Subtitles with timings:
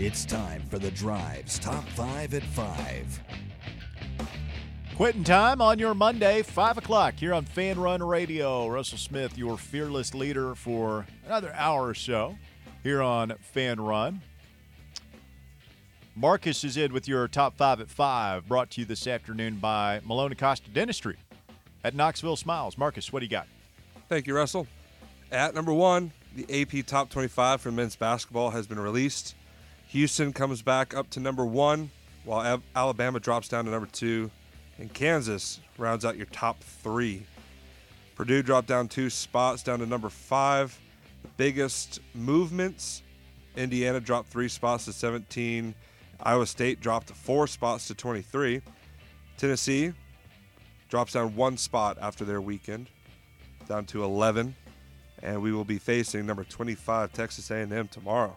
[0.00, 3.20] It's time for the Drive's Top 5 at 5.
[4.94, 8.68] Quitting time on your Monday, 5 o'clock, here on Fan Run Radio.
[8.68, 12.36] Russell Smith, your fearless leader for another hour or so
[12.84, 14.20] here on Fan Run.
[16.14, 20.00] Marcus is in with your top five at five, brought to you this afternoon by
[20.04, 21.16] Malone Acosta Dentistry
[21.82, 22.78] at Knoxville Smiles.
[22.78, 23.48] Marcus, what do you got?
[24.08, 24.68] Thank you, Russell.
[25.32, 29.34] At number one, the AP Top 25 for men's basketball has been released.
[29.88, 31.90] Houston comes back up to number one,
[32.24, 34.30] while Alabama drops down to number two,
[34.78, 37.24] and Kansas rounds out your top three.
[38.14, 40.78] Purdue dropped down two spots down to number five.
[41.22, 43.02] The biggest movements
[43.56, 45.74] Indiana dropped three spots to 17.
[46.22, 48.60] Iowa State dropped four spots to 23.
[49.36, 49.92] Tennessee
[50.88, 52.88] drops down one spot after their weekend,
[53.68, 54.54] down to 11,
[55.22, 58.36] and we will be facing number 25 Texas A&M tomorrow.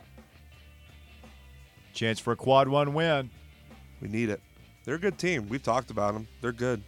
[1.93, 3.29] Chance for a quad one win.
[4.01, 4.41] We need it.
[4.83, 5.47] They're a good team.
[5.49, 6.27] We've talked about them.
[6.41, 6.81] They're good.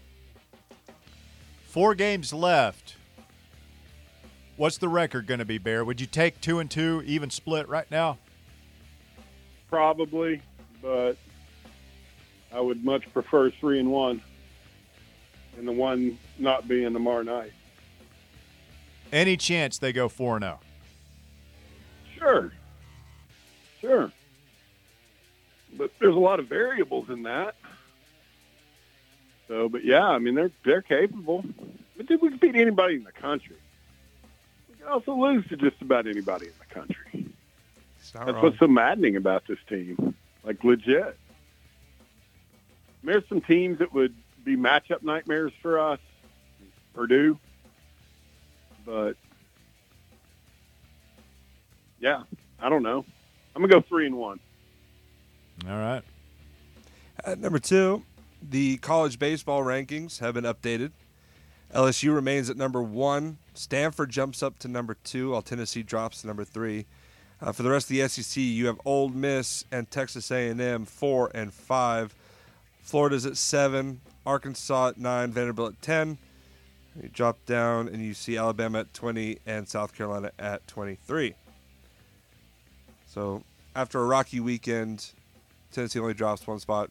[1.65, 2.95] Four games left.
[4.57, 5.83] What's the record going to be, Bear?
[5.83, 8.17] Would you take two and two, even split right now?
[9.69, 10.41] Probably
[10.83, 11.15] but
[12.53, 14.21] I would much prefer three and one,
[15.57, 17.53] and the one not being tomorrow night.
[19.11, 20.59] Any chance they go four and zero?
[20.61, 20.65] Oh?
[22.19, 22.51] Sure,
[23.81, 24.11] sure,
[25.77, 27.55] but there's a lot of variables in that.
[29.47, 31.43] So, but yeah, I mean they're they're capable.
[31.97, 33.57] But we can beat anybody in the country.
[34.69, 37.33] We can also lose to just about anybody in the country.
[38.13, 38.41] That's wrong.
[38.43, 41.17] what's so maddening about this team like legit.
[43.03, 45.99] There's some teams that would be matchup nightmares for us,
[46.93, 47.37] Purdue,
[48.85, 49.13] but
[51.99, 52.23] yeah,
[52.61, 53.05] I don't know.
[53.55, 54.39] I'm gonna go three and one.
[55.67, 56.01] All right.
[57.23, 58.03] At number two,
[58.41, 60.91] the college baseball rankings have been updated.
[61.73, 63.37] LSU remains at number one.
[63.53, 66.85] Stanford jumps up to number two, while Tennessee drops to number three.
[67.41, 71.31] Uh, for the rest of the SEC, you have Ole Miss and Texas A&M four
[71.33, 72.13] and five.
[72.81, 76.17] Florida's at seven, Arkansas at nine, Vanderbilt at ten.
[77.01, 81.33] You drop down and you see Alabama at twenty and South Carolina at twenty-three.
[83.07, 83.43] So
[83.75, 85.11] after a rocky weekend,
[85.73, 86.89] Tennessee only drops one spot.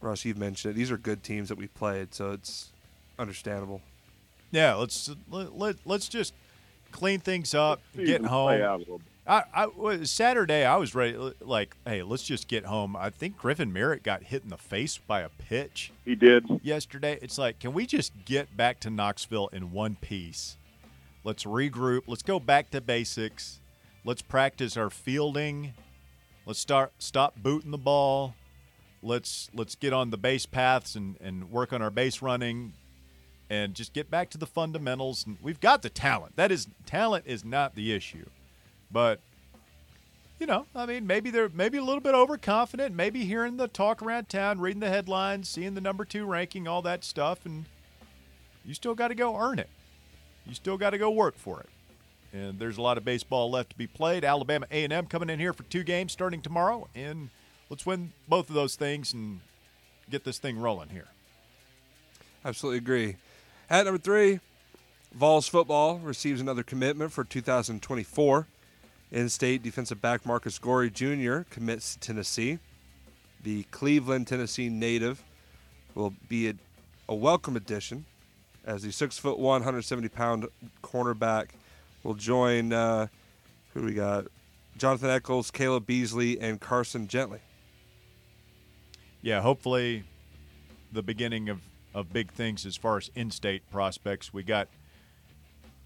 [0.00, 0.76] Rush, you've mentioned it.
[0.76, 2.72] These are good teams that we played, so it's
[3.18, 3.80] understandable.
[4.50, 6.34] Yeah, let's let, let, let's just
[6.90, 9.00] clean things up, get home.
[9.26, 10.64] I, I Saturday.
[10.64, 11.16] I was ready.
[11.40, 12.96] Like, hey, let's just get home.
[12.96, 15.92] I think Griffin Merritt got hit in the face by a pitch.
[16.04, 17.18] He did yesterday.
[17.22, 20.56] It's like, can we just get back to Knoxville in one piece?
[21.22, 22.02] Let's regroup.
[22.08, 23.60] Let's go back to basics.
[24.04, 25.74] Let's practice our fielding.
[26.44, 28.34] Let's start stop booting the ball.
[29.02, 32.72] Let's let's get on the base paths and, and work on our base running
[33.48, 35.26] and just get back to the fundamentals.
[35.26, 36.36] And we've got the talent.
[36.36, 38.26] That is talent is not the issue.
[38.90, 39.20] But
[40.40, 42.94] you know, I mean, maybe they're maybe a little bit overconfident.
[42.94, 46.82] Maybe hearing the talk around town, reading the headlines, seeing the number two ranking, all
[46.82, 47.66] that stuff, and
[48.64, 49.68] you still got to go earn it.
[50.46, 51.68] You still got to go work for it.
[52.32, 54.24] And there's a lot of baseball left to be played.
[54.24, 57.28] Alabama A&M coming in here for two games starting tomorrow, and
[57.68, 59.40] let's win both of those things and
[60.10, 61.08] get this thing rolling here.
[62.44, 63.16] Absolutely agree.
[63.68, 64.40] At number three,
[65.14, 68.46] Vols football receives another commitment for 2024.
[69.10, 71.48] In-state defensive back Marcus Goree Jr.
[71.50, 72.58] commits to Tennessee.
[73.42, 75.22] The Cleveland, Tennessee native
[75.94, 76.54] will be a,
[77.10, 78.06] a welcome addition
[78.64, 80.46] as the six foot one, 170 pound
[80.82, 81.48] cornerback
[82.02, 82.72] will join.
[82.72, 83.06] Uh,
[83.74, 84.26] who we got?
[84.76, 87.40] Jonathan Eccles, Caleb Beasley, and Carson Gently.
[89.20, 90.04] Yeah, hopefully
[90.90, 91.60] the beginning of,
[91.94, 94.32] of big things as far as in-state prospects.
[94.32, 94.68] We got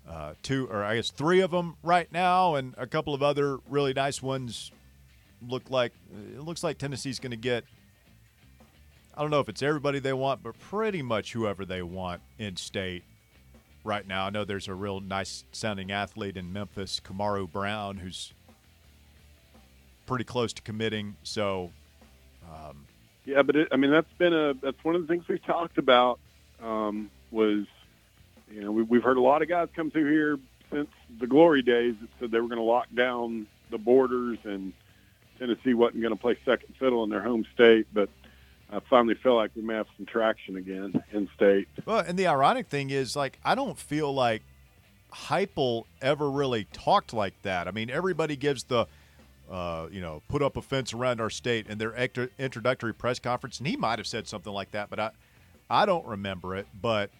[0.08, 3.58] uh, two or I guess three of them right now, and a couple of other
[3.68, 4.70] really nice ones.
[5.46, 5.92] Look like
[6.34, 7.64] it looks like Tennessee's going to get.
[9.14, 12.56] I don't know if it's everybody they want, but pretty much whoever they want in
[12.56, 13.04] state
[13.86, 14.26] right now.
[14.26, 18.34] I know there's a real nice sounding athlete in Memphis, Kamaru Brown, who's
[20.06, 21.16] pretty close to committing.
[21.22, 21.70] So,
[22.44, 22.86] um,
[23.24, 25.78] yeah, but it, I mean that's been a that's one of the things we've talked
[25.78, 26.18] about
[26.62, 27.66] um, was
[28.50, 30.38] you know, we, have heard a lot of guys come through here
[30.72, 30.88] since
[31.18, 34.72] the glory days that said they were going to lock down the borders and
[35.38, 38.08] Tennessee wasn't going to play second fiddle in their home state, but
[38.70, 41.68] I finally feel like we may have some traction again in state.
[41.84, 44.42] Well, and the ironic thing is, like, I don't feel like
[45.12, 47.68] Heupel ever really talked like that.
[47.68, 48.86] I mean, everybody gives the
[49.50, 51.94] uh, you know, put up a fence around our state in their
[52.38, 55.10] introductory press conference, and he might have said something like that, but I,
[55.70, 56.66] I don't remember it.
[56.80, 57.10] But,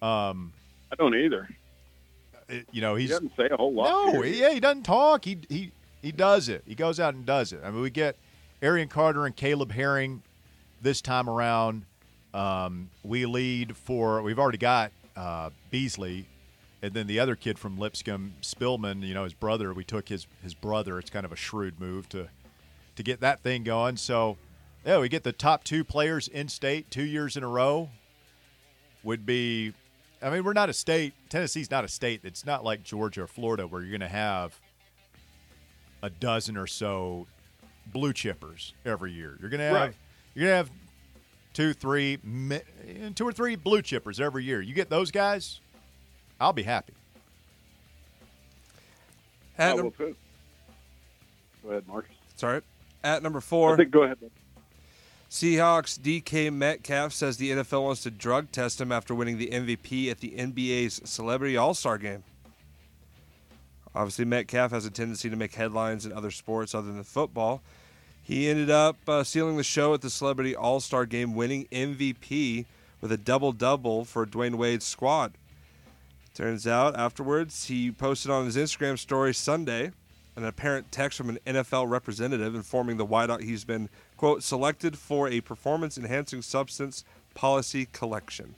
[0.00, 0.52] um,
[0.92, 1.48] I don't either.
[2.48, 3.88] it, you know, He doesn't say a whole lot.
[3.88, 4.36] no, period.
[4.36, 5.24] yeah, he doesn't talk.
[5.24, 5.72] He he
[6.02, 6.62] he does it.
[6.66, 7.60] He goes out and does it.
[7.64, 8.16] I mean, we get
[8.62, 10.22] Arian Carter and Caleb Herring
[10.80, 11.84] this time around.
[12.34, 16.28] Um, we lead for we've already got uh, Beasley,
[16.82, 19.02] and then the other kid from Lipscomb, Spillman.
[19.06, 19.72] You know, his brother.
[19.72, 20.98] We took his his brother.
[20.98, 22.28] It's kind of a shrewd move to
[22.96, 23.96] to get that thing going.
[23.96, 24.36] So,
[24.84, 27.90] yeah, we get the top two players in state two years in a row.
[29.02, 29.72] Would be
[30.22, 31.14] I mean, we're not a state.
[31.28, 32.20] Tennessee's not a state.
[32.24, 34.58] It's not like Georgia or Florida where you're going to have
[36.02, 37.26] a dozen or so
[37.86, 39.36] blue chippers every year.
[39.40, 39.94] You're going to have Right.
[40.36, 40.70] You're going to have
[41.54, 42.56] two, three, mi-
[42.86, 44.60] eh, two or three blue chippers every year.
[44.60, 45.60] You get those guys,
[46.38, 46.92] I'll be happy.
[49.58, 50.14] At I num- will too.
[51.64, 52.12] Go ahead, Marcus.
[52.36, 52.60] sorry.
[53.02, 54.18] At number I four, think, go ahead.
[55.30, 60.10] Seahawks DK Metcalf says the NFL wants to drug test him after winning the MVP
[60.10, 62.22] at the NBA's Celebrity All Star Game.
[63.94, 67.62] Obviously, Metcalf has a tendency to make headlines in other sports other than football.
[68.26, 72.64] He ended up uh, sealing the show at the Celebrity All Star Game, winning MVP
[73.00, 75.34] with a double double for Dwyane Wade's squad.
[76.34, 79.92] Turns out afterwards, he posted on his Instagram story Sunday
[80.34, 85.28] an apparent text from an NFL representative informing the wideout he's been, quote, selected for
[85.28, 88.56] a performance enhancing substance policy collection.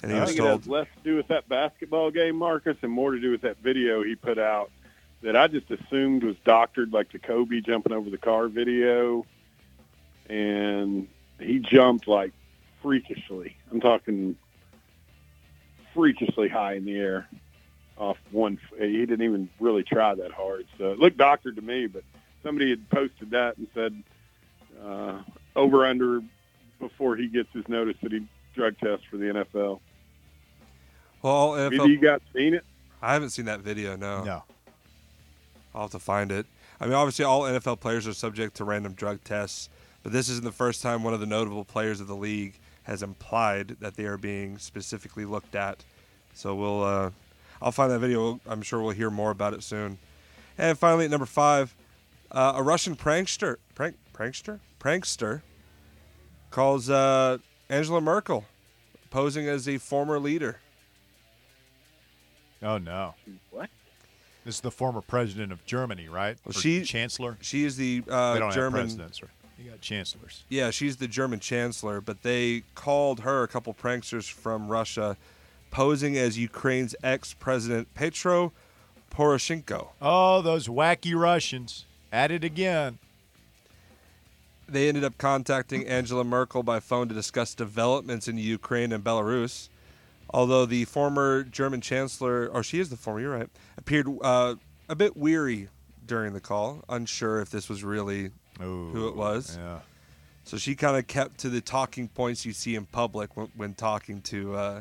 [0.00, 2.36] And he I was think it told, has less to do with that basketball game,
[2.36, 4.70] Marcus, and more to do with that video he put out
[5.24, 9.24] that I just assumed was doctored, like the Kobe jumping over the car video.
[10.28, 11.08] And
[11.40, 12.32] he jumped like
[12.82, 13.56] freakishly.
[13.72, 14.36] I'm talking
[15.94, 17.26] freakishly high in the air
[17.96, 18.58] off one.
[18.78, 20.66] He didn't even really try that hard.
[20.76, 22.04] So it looked doctored to me, but
[22.42, 24.02] somebody had posted that and said
[24.84, 25.22] uh,
[25.56, 26.20] over under
[26.80, 29.80] before he gets his notice that he drug test for the NFL.
[31.22, 32.64] well, Either NFL, you guys seen it?
[33.00, 34.22] I haven't seen that video, no.
[34.22, 34.42] No.
[35.74, 36.46] I'll have to find it.
[36.80, 39.68] I mean, obviously, all NFL players are subject to random drug tests,
[40.02, 43.02] but this isn't the first time one of the notable players of the league has
[43.02, 45.84] implied that they are being specifically looked at.
[46.34, 47.10] So we'll, uh,
[47.62, 48.40] I'll find that video.
[48.46, 49.98] I'm sure we'll hear more about it soon.
[50.58, 51.74] And finally, at number five,
[52.30, 55.42] uh, a Russian prankster, prank, prankster, prankster,
[56.50, 57.38] calls uh,
[57.68, 58.44] Angela Merkel
[59.10, 60.60] posing as a former leader.
[62.62, 63.14] Oh no.
[63.50, 63.70] What?
[64.44, 66.36] This is the former president of Germany, right?
[66.44, 67.38] Well, she- chancellor.
[67.40, 69.22] She is the uh, don't have German presidents.
[69.22, 69.30] Right?
[69.58, 70.44] You got chancellors.
[70.48, 75.16] Yeah, she's the German chancellor, but they called her a couple pranksters from Russia
[75.70, 78.52] posing as Ukraine's ex-president Petro
[79.10, 79.88] Poroshenko.
[80.02, 82.98] Oh, those wacky Russians at it again.
[84.68, 89.68] They ended up contacting Angela Merkel by phone to discuss developments in Ukraine and Belarus.
[90.30, 94.54] Although the former German chancellor, or she is the former, you're right, appeared uh,
[94.88, 95.68] a bit weary
[96.06, 98.30] during the call, unsure if this was really
[98.62, 99.56] Ooh, who it was.
[99.60, 99.78] Yeah.
[100.44, 103.74] So she kind of kept to the talking points you see in public when, when
[103.74, 104.80] talking to uh,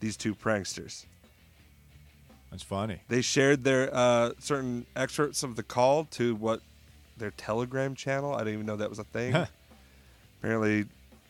[0.00, 1.06] these two pranksters.
[2.50, 3.00] That's funny.
[3.08, 6.60] They shared their uh, certain excerpts of the call to what
[7.16, 8.34] their Telegram channel.
[8.34, 9.34] I didn't even know that was a thing.
[10.40, 10.84] Apparently,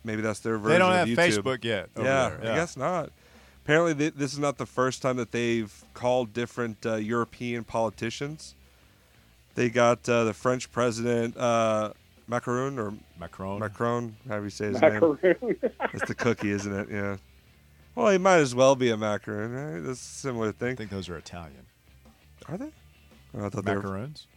[0.05, 0.73] maybe that's their version.
[0.75, 1.43] They don't of have YouTube.
[1.43, 1.89] Facebook yet.
[1.97, 2.53] over Yeah, there.
[2.53, 3.11] I guess not.
[3.67, 8.55] Apparently, th- this is not the first time that they've called different uh, European politicians.
[9.57, 11.93] They got uh, the French president uh,
[12.29, 13.59] Macron or Macron.
[13.59, 14.93] Macron, how do you say his name.
[14.95, 15.57] Macaroon.
[15.81, 16.89] That's the cookie, isn't it?
[16.93, 17.17] Yeah.
[17.97, 19.81] Well, he might as well be a macaroon, right?
[19.81, 20.71] That's a similar thing.
[20.73, 21.67] I think those are Italian.
[22.49, 22.71] Are they?
[23.37, 23.83] Oh, I thought they were.
[23.83, 24.29] Macaroons,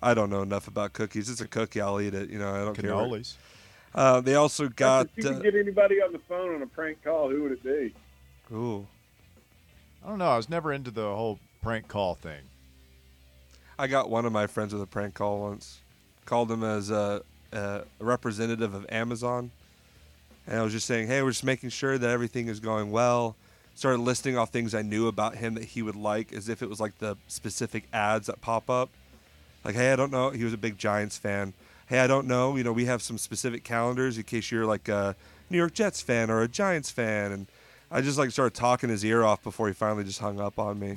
[0.00, 1.28] I don't know enough about cookies.
[1.28, 1.80] It's a cookie.
[1.80, 2.30] I'll eat it.
[2.30, 2.94] You know, I don't care.
[2.94, 3.34] what- cannolis.
[3.92, 5.08] Uh, they also got.
[5.16, 7.52] if you Uh, could get anybody on the phone on a prank call, who would
[7.52, 7.92] it be?
[8.52, 8.86] Ooh,
[10.04, 10.28] I don't know.
[10.28, 12.40] I was never into the whole prank call thing.
[13.78, 15.80] I got one of my friends with a prank call once.
[16.24, 19.50] Called him as a, a representative of Amazon,
[20.46, 23.36] and I was just saying, "Hey, we're just making sure that everything is going well."
[23.74, 26.68] Started listing off things I knew about him that he would like, as if it
[26.68, 28.90] was like the specific ads that pop up.
[29.64, 30.30] Like, hey, I don't know.
[30.30, 31.54] He was a big Giants fan.
[31.86, 32.56] Hey, I don't know.
[32.56, 35.16] You know, we have some specific calendars in case you're like a
[35.50, 37.32] New York Jets fan or a Giants fan.
[37.32, 37.46] And
[37.92, 40.78] I just like started talking his ear off before he finally just hung up on
[40.78, 40.96] me.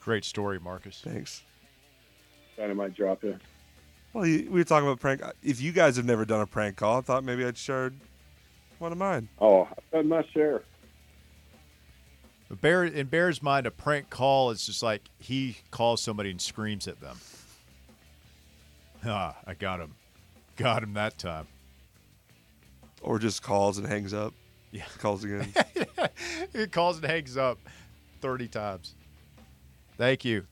[0.00, 1.02] Great story, Marcus.
[1.04, 1.42] Thanks.
[2.56, 3.38] Dynamite drop in.
[4.14, 5.20] Well, we were talking about prank.
[5.42, 7.92] If you guys have never done a prank call, I thought maybe I'd share
[8.78, 9.28] one of mine.
[9.38, 10.62] Oh, I've done my share.
[12.62, 16.88] Bear in Bear's mind, a prank call is just like he calls somebody and screams
[16.88, 17.18] at them.
[19.04, 19.96] Ah, I got him,
[20.56, 21.46] got him that time.
[23.02, 24.32] Or just calls and hangs up.
[24.70, 24.84] Yeah.
[24.98, 25.52] Calls again.
[26.52, 27.58] he calls and hangs up
[28.20, 28.94] thirty times.
[29.96, 30.46] Thank you,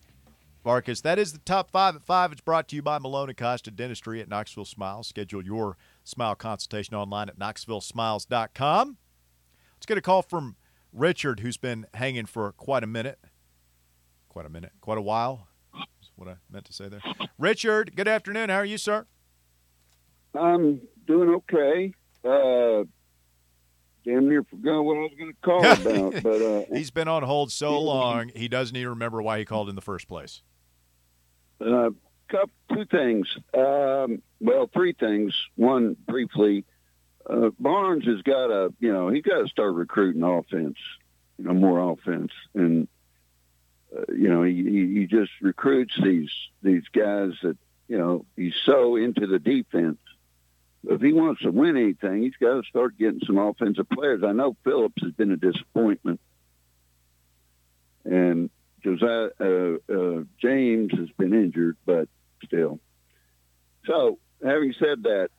[0.64, 1.00] Marcus.
[1.02, 2.32] That is the top five at five.
[2.32, 5.08] It's brought to you by Malone and Costa Dentistry at Knoxville Smiles.
[5.08, 8.96] Schedule your smile consultation online at knoxvillesmiles.com.
[9.76, 10.56] Let's get a call from
[10.92, 13.18] Richard, who's been hanging for quite a minute.
[14.28, 14.72] Quite a minute.
[14.80, 15.48] Quite a while.
[16.02, 17.02] Is what I meant to say there.
[17.38, 18.48] Richard, good afternoon.
[18.48, 19.06] How are you, sir?
[20.34, 21.92] I'm doing okay.
[22.24, 22.84] Uh,
[24.04, 27.22] damn near forgot what I was going to call about, but uh, He's been on
[27.22, 30.42] hold so long, he doesn't even remember why he called in the first place.
[31.60, 31.90] uh,
[32.72, 33.28] two things.
[33.56, 35.34] Um, well, three things.
[35.56, 36.64] One, briefly,
[37.28, 40.76] uh, Barnes has got to, you know, he's got to start recruiting offense,
[41.38, 42.88] you know, more offense, and
[43.96, 46.30] uh, you know, he, he he just recruits these
[46.62, 47.56] these guys that,
[47.88, 49.98] you know, he's so into the defense.
[50.86, 54.22] If he wants to win anything, he's got to start getting some offensive players.
[54.24, 56.20] I know Phillips has been a disappointment,
[58.04, 58.50] and
[58.82, 62.08] Josiah uh, uh, James has been injured, but
[62.44, 62.80] still.
[63.86, 65.30] So, having said that,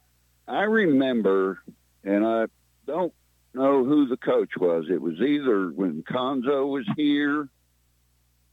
[0.48, 1.60] I remember,
[2.04, 2.46] and I
[2.88, 3.14] don't
[3.54, 4.86] know who the coach was.
[4.90, 7.48] It was either when Conzo was here,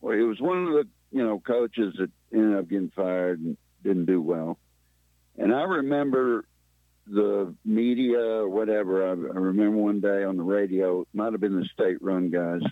[0.02, 3.56] or it was one of the you know coaches that ended up getting fired and
[3.82, 4.58] didn't do well.
[5.38, 6.44] And I remember
[7.06, 9.06] the media or whatever.
[9.06, 12.62] I, I remember one day on the radio, might have been the state-run guys,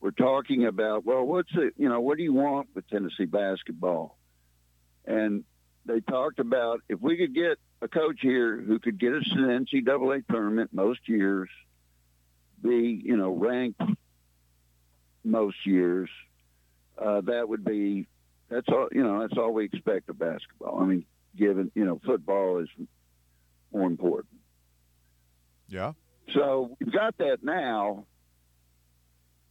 [0.00, 1.74] were talking about, well, what's it?
[1.76, 4.18] You know, what do you want with Tennessee basketball?
[5.04, 5.44] And
[5.86, 9.40] they talked about if we could get a coach here who could get us to
[9.40, 11.48] the NCAA tournament most years,
[12.62, 13.82] be you know ranked
[15.24, 16.08] most years,
[16.98, 18.06] uh, that would be
[18.48, 20.80] that's all you know that's all we expect of basketball.
[20.80, 21.04] I mean,
[21.36, 22.68] given you know football is
[23.72, 24.34] more important.
[25.68, 25.92] Yeah.
[26.34, 28.06] So we've got that now,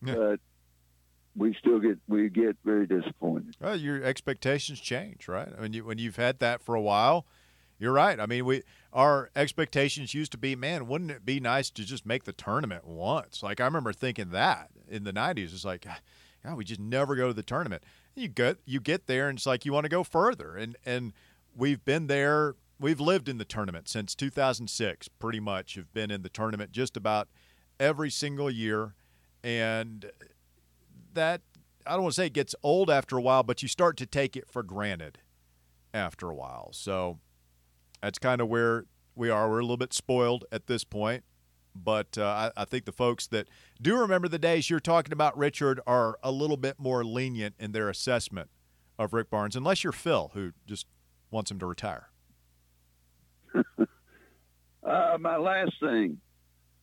[0.04, 0.16] Yeah.
[0.16, 0.40] but
[1.36, 3.56] we still get we get very disappointed.
[3.60, 5.48] Well, your expectations change, right?
[5.58, 7.26] I mean, you, when you've had that for a while,
[7.80, 8.20] you're right.
[8.20, 8.64] I mean, we
[8.94, 12.86] our expectations used to be, man, wouldn't it be nice to just make the tournament
[12.86, 13.42] once?
[13.42, 15.54] Like I remember thinking that in the '90s.
[15.54, 15.86] It's like,
[16.44, 17.84] God, we just never go to the tournament.
[18.16, 21.14] You get you get there, and it's like you want to go further, and and
[21.56, 22.56] we've been there.
[22.82, 25.76] We've lived in the tournament since 2006, pretty much.
[25.76, 27.28] Have been in the tournament just about
[27.80, 28.96] every single year,
[29.44, 30.10] and
[31.14, 31.42] that
[31.86, 34.08] I don't want to say it gets old after a while, but you start to
[34.08, 35.20] take it for granted
[35.94, 36.70] after a while.
[36.74, 37.20] So
[38.02, 38.86] that's kind of where
[39.16, 39.48] we are.
[39.48, 41.24] We're a little bit spoiled at this point,
[41.76, 43.48] but uh, I, I think the folks that
[43.80, 47.74] do remember the days you're talking about, Richard, are a little bit more lenient in
[47.74, 48.50] their assessment
[48.98, 50.88] of Rick Barnes, unless you're Phil, who just
[51.30, 52.11] wants him to retire.
[54.84, 56.18] Uh, my last thing,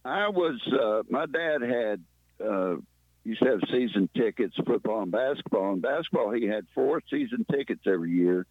[0.04, 2.04] I was uh, my dad had
[2.44, 2.76] uh,
[3.24, 5.72] used to have season tickets, football and basketball.
[5.72, 8.46] And basketball, he had four season tickets every year,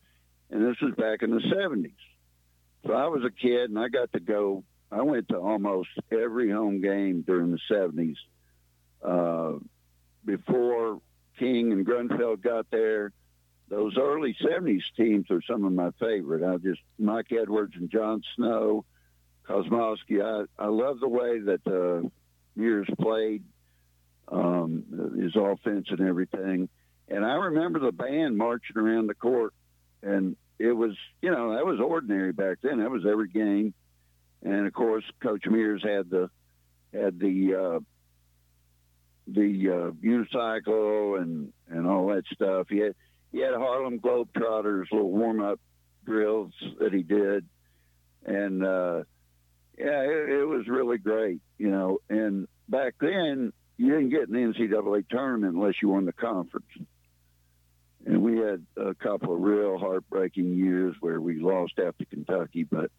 [0.50, 1.94] and this was back in the seventies.
[2.86, 4.63] So I was a kid, and I got to go.
[4.92, 8.18] I went to almost every home game during the seventies.
[9.04, 9.54] Uh,
[10.25, 11.01] before
[11.39, 13.12] King and Grunfeld got there,
[13.70, 16.44] those early '70s teams are some of my favorite.
[16.44, 18.86] I just Mike Edwards and John Snow,
[19.48, 20.22] Kosmalski.
[20.22, 22.08] I I love the way that uh,
[22.56, 23.44] Mears played,
[24.27, 24.84] um,
[25.20, 26.70] his offense and everything.
[27.08, 29.54] And I remember the band marching around the court,
[30.04, 32.80] and it was you know that was ordinary back then.
[32.80, 33.74] That was every game,
[34.44, 36.30] and of course Coach Mears had the
[36.94, 37.80] had the uh,
[39.27, 42.68] the uh, unicycle and and all that stuff.
[42.70, 42.96] He had
[43.32, 45.60] he had Harlem Globetrotters little warm up
[46.06, 47.46] drills that he did,
[48.25, 49.04] and uh,
[49.77, 52.00] yeah, it, it was really great, you know.
[52.10, 56.65] And back then, you didn't get an NCAA tournament unless you won the conference.
[58.05, 62.89] And we had a couple of real heartbreaking years where we lost after Kentucky, but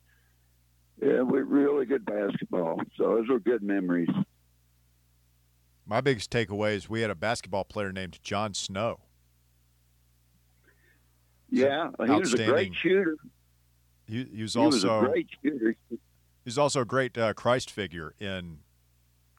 [1.03, 2.81] yeah, we really good basketball.
[2.97, 4.09] So those were good memories.
[5.87, 9.01] My biggest takeaway is we had a basketball player named John Snow.
[11.51, 13.17] Yeah, he was a great shooter.
[14.07, 15.75] He, he was He was also a great shooter.
[16.49, 18.59] He's also a great uh, Christ figure in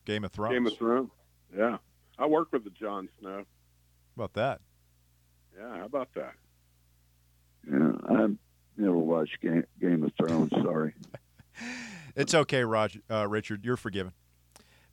[0.06, 0.54] Game of Thrones.
[0.54, 1.10] Game of Thrones.
[1.56, 1.78] Yeah,
[2.20, 3.38] I worked with the Jon Snow.
[3.38, 3.46] How
[4.16, 4.62] about that?
[5.58, 6.34] Yeah, how about that?
[7.70, 8.28] Yeah, I
[8.78, 10.52] never watched Game, Game of Thrones.
[10.52, 10.94] Sorry.
[12.16, 13.64] It's okay, Roger, uh, Richard.
[13.64, 14.12] You're forgiven.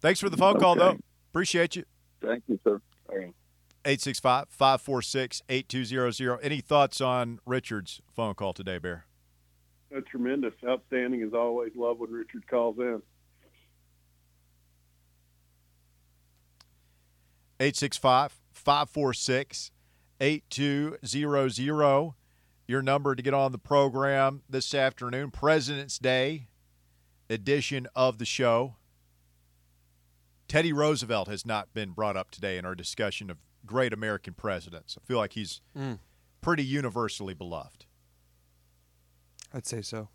[0.00, 0.98] Thanks for the phone call, though.
[1.30, 1.84] Appreciate you.
[2.20, 2.80] Thank you, sir.
[3.08, 3.34] All right.
[3.84, 6.38] 865 546 8200.
[6.40, 9.06] Any thoughts on Richard's phone call today, Bear?
[9.90, 11.72] That's tremendous, outstanding as always.
[11.76, 13.00] Love when Richard calls in.
[17.58, 19.70] 865 546
[20.20, 22.14] 8200.
[22.68, 26.48] Your number to get on the program this afternoon, President's Day
[27.30, 28.76] edition of the show.
[30.48, 34.96] Teddy Roosevelt has not been brought up today in our discussion of great American presidents.
[35.00, 35.98] I feel like he's Mm.
[36.40, 37.85] pretty universally beloved.
[39.56, 40.10] I'd say so.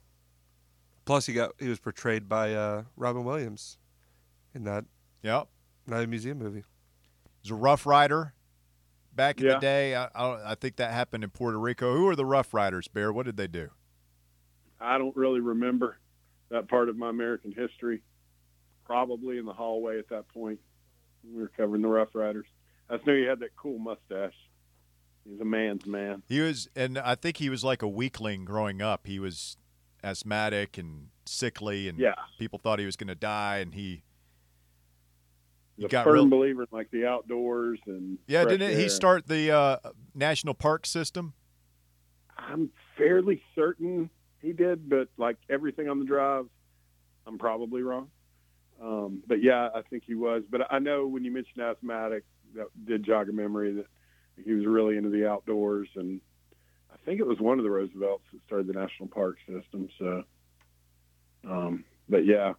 [1.03, 3.79] Plus, he got he was portrayed by uh, Robin Williams
[4.53, 4.85] in that
[5.23, 5.47] Yep.
[5.87, 6.63] Night Museum movie.
[7.41, 8.33] He's a Rough Rider
[9.15, 9.95] back in the day.
[9.95, 11.95] I, I, I think that happened in Puerto Rico.
[11.95, 13.11] Who are the Rough Riders, Bear?
[13.11, 13.69] What did they do?
[14.79, 15.97] I don't really remember
[16.49, 18.03] that part of my American history.
[18.85, 20.59] Probably in the hallway at that point.
[21.23, 22.45] We were covering the Rough Riders.
[22.89, 24.35] I just knew he had that cool mustache.
[25.29, 26.23] He's a man's man.
[26.27, 29.05] He was, and I think he was like a weakling growing up.
[29.07, 29.55] He was
[30.03, 32.15] asthmatic and sickly, and Yeah.
[32.39, 33.57] people thought he was going to die.
[33.59, 34.03] And he,
[35.77, 39.27] He's a got firm real- believer in like the outdoors and yeah, didn't he start
[39.27, 39.77] the uh,
[40.15, 41.33] national park system?
[42.37, 44.09] I'm fairly certain
[44.41, 46.45] he did, but like everything on the drive,
[47.27, 48.09] I'm probably wrong.
[48.81, 50.41] Um, but yeah, I think he was.
[50.49, 52.23] But I know when you mentioned asthmatic,
[52.55, 53.85] that did jog a memory that
[54.43, 56.21] he was really into the outdoors, and
[56.91, 59.89] I think it was one of the Roosevelts that started the national park system.
[59.97, 60.23] So,
[61.49, 62.53] um, but yeah.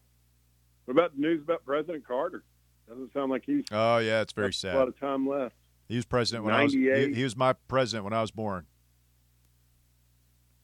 [0.85, 2.43] What about the news about President Carter?
[2.89, 4.75] Doesn't sound like he's Oh yeah, it's very sad.
[4.75, 5.55] a lot of time left.
[5.89, 6.73] He was president when I was.
[6.73, 7.15] He, 98.
[7.15, 8.67] he was my president when I was born.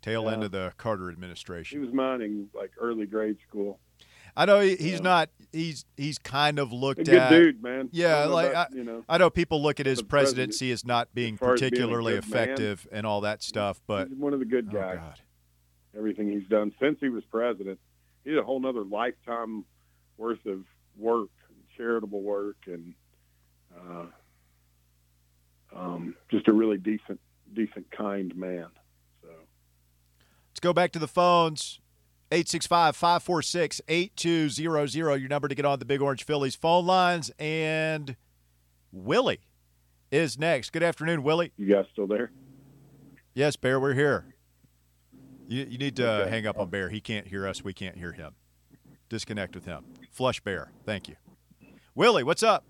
[0.03, 1.79] Tail end of the Carter administration.
[1.79, 3.79] He was mine in like early grade school.
[4.37, 5.01] I know he, he's Yeah.
[5.01, 5.31] not.
[5.51, 7.31] He's he's kind of A looked good at.
[7.31, 7.89] dude, man.
[7.91, 9.05] Yeah, I know like, about, you know.
[9.09, 12.87] I know people look at his presidency as not being as being particularly man, effective
[12.93, 14.99] and all that stuff, but he's one of the good oh guys.
[14.99, 15.21] god,
[15.97, 17.79] Everything he's done since he was president,
[18.25, 19.65] he did a whole nother lifetime
[20.19, 20.65] worth of
[20.97, 22.95] work, and charitable work, and
[23.75, 24.05] uh,
[25.75, 27.21] um, just a really decent,
[27.55, 28.67] decent, kind man.
[29.23, 29.29] So
[30.51, 31.81] let's go back to the phones.
[32.31, 37.31] 865-546-8200, your number to get on the Big Orange Phillies phone lines.
[37.39, 38.17] And
[38.93, 39.41] Willie
[40.11, 40.71] is next.
[40.73, 41.53] Good afternoon, Willie.
[41.57, 42.31] you guys still there?
[43.35, 44.35] Yes, Bear, we're here.
[45.47, 46.31] You, you need to Okay.
[46.31, 46.89] hang up on Bear.
[46.91, 47.63] He can't hear us.
[47.65, 48.35] We can't hear him.
[49.09, 49.85] Disconnect with him.
[50.11, 50.71] Flush Bear.
[50.85, 51.17] Thank you.
[51.95, 52.65] Willie, what's up?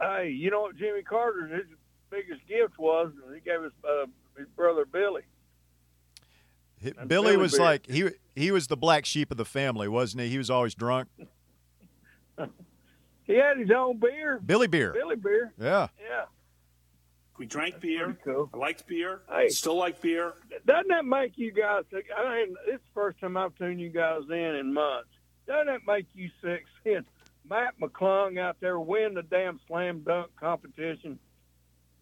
[0.00, 1.66] Hey, you know what Jimmy Carter's his
[2.10, 3.12] biggest gift was?
[3.34, 5.22] He gave his uh, his brother Billy.
[6.84, 7.60] Hi- That's Billy Billy was Bear.
[7.64, 10.28] like he he was the black sheep of the family, wasn't he?
[10.28, 11.08] He was always drunk.
[13.26, 14.92] He had his own beer, Billy Beer.
[14.92, 15.50] Billy beer.
[15.58, 15.88] Yeah.
[15.98, 16.24] Yeah,
[17.38, 18.18] We drank beer.
[18.22, 18.50] cool.
[18.52, 19.22] I liked beer.
[19.30, 19.48] Hey.
[19.48, 20.34] Still like beer.
[20.66, 21.84] Doesn't that make you guys?
[21.90, 25.08] Think, I mean, it's the first time I've tuned you guys in in months.
[25.46, 26.64] Doesn't that make you sick?
[26.82, 27.06] Seeing
[27.48, 31.18] Mac McClung out there win the damn slam dunk competition,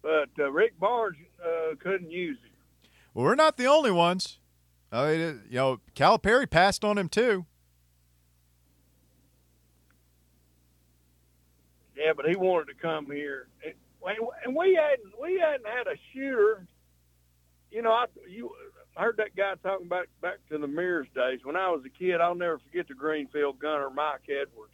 [0.01, 2.89] but uh, Rick Barnes uh, couldn't use it.
[3.13, 4.39] Well, we're not the only ones.
[4.95, 7.47] Oh, it- you know, Calipari passed on him too.
[11.95, 13.73] Yeah, but he wanted to come here, and
[14.45, 16.67] and we hadn't we hadn't had a shooter.
[17.71, 18.51] You know, I you
[18.95, 21.39] heard that guy talking about back to the Mears days.
[21.43, 24.73] When I was a kid, I'll never forget the Greenfield gunner Mike Edwards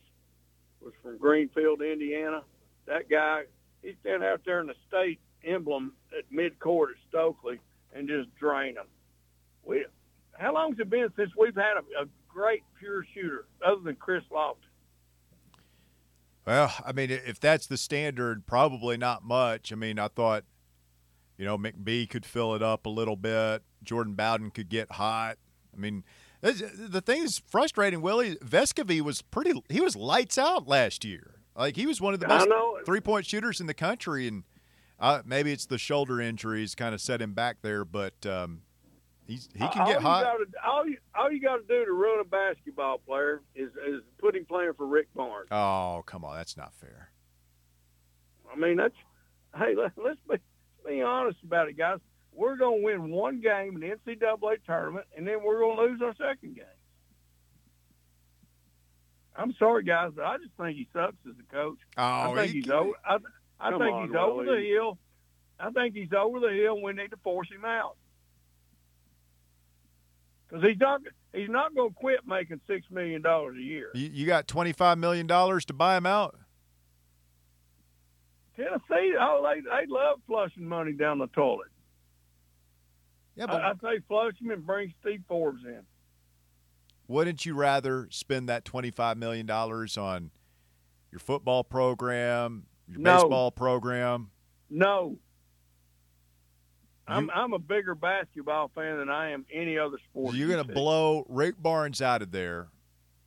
[0.82, 2.44] was from Greenfield, Indiana.
[2.88, 3.44] That guy,
[3.84, 7.60] he stand out there in the state emblem at midcourt at Stokely
[7.94, 8.88] and just drain them.
[9.64, 9.86] We,
[10.40, 13.96] how long has it been since we've had a, a great pure shooter other than
[13.96, 14.56] Chris Lofton?
[16.48, 19.72] Well, I mean, if that's the standard, probably not much.
[19.72, 20.46] I mean, I thought,
[21.38, 23.62] you know, McBee could fill it up a little bit.
[23.84, 25.38] Jordan Bowden could get hot.
[25.76, 26.04] I mean,
[26.42, 29.62] the thing that's frustrating, Willie, Vescovi was pretty.
[29.70, 31.36] He was lights out last year.
[31.56, 32.48] Like he was one of the best
[32.86, 34.44] three point shooters in the country, and
[35.00, 37.84] uh, maybe it's the shoulder injuries kind of set him back there.
[37.84, 38.62] But um,
[39.30, 40.24] he's he can all get you hot.
[40.24, 44.02] Gotta, all you all you got to do to ruin a basketball player is is
[44.20, 45.48] put him playing for Rick Barnes.
[45.52, 47.12] Oh, come on, that's not fair.
[48.52, 48.96] I mean, that's
[49.58, 50.38] hey, let, let's be
[50.86, 52.00] be honest about it, guys.
[52.34, 56.16] We're gonna win one game in the NCAA tournament, and then we're gonna lose our
[56.16, 56.66] second game.
[59.36, 61.78] I'm sorry, guys, but I just think he sucks as a coach.
[61.98, 62.92] Oh, I think he- he's over.
[63.06, 63.18] I,
[63.60, 64.98] I think on, he's over the hill.
[65.60, 66.82] I think he's over the hill.
[66.82, 67.96] We need to force him out
[70.50, 71.02] because he's not.
[71.32, 73.90] He's not going to quit making six million dollars a year.
[73.94, 76.36] You, you got twenty five million dollars to buy him out.
[78.56, 81.68] Tennessee, oh, they they love flushing money down the toilet.
[83.36, 85.82] Yeah, but I, I say flush him and bring Steve Forbes in.
[87.08, 90.32] wouldn't you rather spend that $25 million on
[91.12, 93.16] your football program, your No.
[93.16, 94.32] baseball program?
[94.70, 95.18] No.
[97.10, 100.36] I'm I'm a bigger basketball fan than I am any other sport.
[100.36, 102.68] You're going to blow Rick Barnes out of there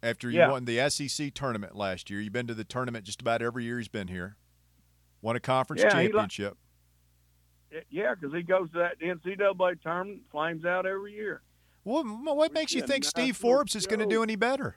[0.03, 0.51] after you Yeah.
[0.51, 2.21] won the SEC tournament last year.
[2.21, 4.37] You've been to the tournament just about every year he's been here.
[5.21, 6.57] Won a conference Yeah, championship.
[7.91, 11.41] Yeah, because he goes to that NCAA tournament, flames out every year.
[11.85, 14.77] what, what makes you think Steve Forbes is going to do any better?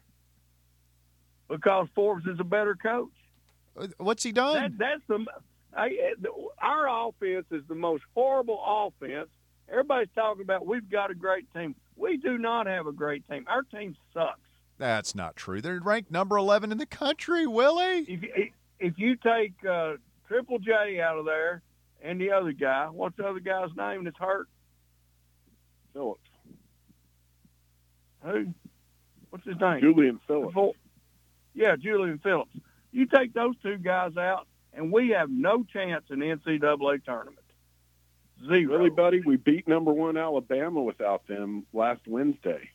[1.50, 3.10] Because Forbes is a better coach.
[3.78, 4.56] Uh, What's he done?
[4.56, 5.26] That, that's the,
[5.76, 6.30] I, the
[6.62, 9.30] our offense is the most horrible offense.
[9.70, 11.76] Everybody's talking about we've got a great team.
[11.96, 13.46] We do not have a great team.
[13.48, 14.40] Our team sucks.
[14.78, 15.62] That's not true.
[15.62, 18.00] They're ranked number 11 in the country, Willie.
[18.08, 19.94] If you, if you take uh,
[20.28, 21.62] Triple J out of there
[22.02, 24.48] and the other guy, what's the other guy's name that's hurt?
[25.94, 26.20] Phillips,
[28.24, 28.54] Who?
[29.30, 29.80] What's his name?
[29.80, 30.48] Julian Phillips.
[30.50, 30.74] Before-
[31.54, 32.52] yeah, Julian Phillips.
[32.92, 37.40] You take those two guys out, and we have no chance in the NCAA tournament.
[38.46, 38.78] Zero.
[38.78, 42.70] Really, buddy, we beat number one Alabama without them last Wednesday.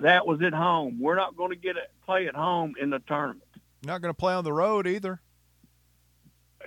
[0.00, 0.98] That was at home.
[1.00, 3.42] We're not going to get it play at home in the tournament.
[3.84, 5.20] Not going to play on the road either.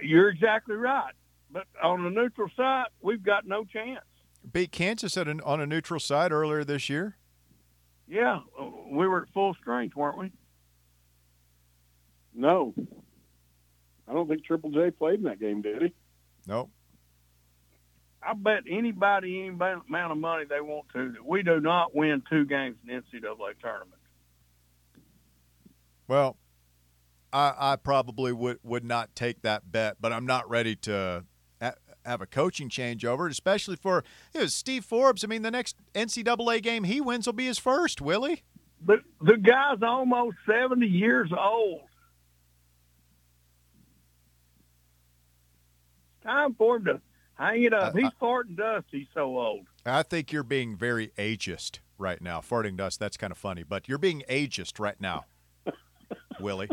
[0.02, 1.14] You're exactly right.
[1.50, 4.06] But on the neutral site, we've got no chance.
[4.52, 7.18] Beat Kansas at an, on a neutral site earlier this year.
[8.08, 8.42] Yeah,
[8.92, 10.32] we were at full strength, weren't we?
[12.36, 12.76] No,
[14.08, 15.94] I don't think Triple J played in that game, did he?
[16.48, 16.70] Nope.
[18.22, 22.24] I bet anybody any amount of money they want to that we do not win
[22.30, 24.02] two games in the NCAA tournament.
[26.08, 26.38] Well,
[27.32, 31.26] I, I probably would, would not take that bet, but I'm not ready to
[32.06, 35.24] have a coaching changeover, especially for you know, Steve Forbes.
[35.24, 38.44] I mean, the next NCAA game he wins will be his first, Willie.
[38.82, 41.82] But the guy's almost 70 years old.
[46.26, 47.02] Time for him to
[47.36, 47.96] hang it up.
[47.96, 48.88] I- He's farting dust.
[48.92, 49.68] He's so old.
[49.86, 52.40] I think you're being very ageist right now.
[52.40, 55.26] Farting dust, that's kind of funny, but you're being ageist right now,
[56.40, 56.70] Willie.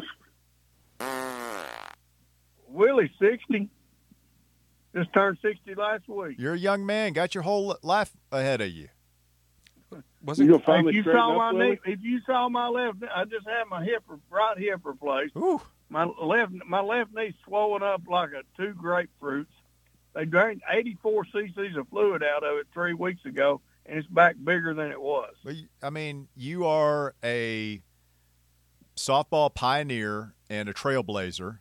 [2.69, 3.69] Willie's 60.
[4.95, 6.37] Just turned 60 last week.
[6.39, 8.89] You're a young man, got your whole life ahead of you.
[10.23, 11.71] Wasn't You If you saw up, my Willie?
[11.73, 15.37] knee, if you saw my left, I just had my hip, right hip replaced.
[15.37, 15.61] Ooh,
[15.93, 19.45] My left, my left knee swollen up like a two grapefruits.
[20.15, 24.37] They drained 84 cc's of fluid out of it three weeks ago, and it's back
[24.43, 25.35] bigger than it was.
[25.45, 27.83] Well, you- I mean, you are a
[28.97, 31.59] softball pioneer and a trailblazer.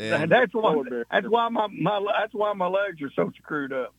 [0.00, 0.82] And that's why.
[1.10, 3.94] That's why my, my that's why my legs are so screwed up.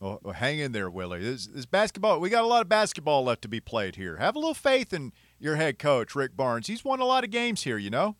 [0.00, 1.20] well, well, hang in there, Willie.
[1.20, 4.16] This, this basketball, we got a lot of basketball left to be played here.
[4.18, 6.66] Have a little faith in your head coach, Rick Barnes.
[6.66, 8.16] He's won a lot of games here, you know.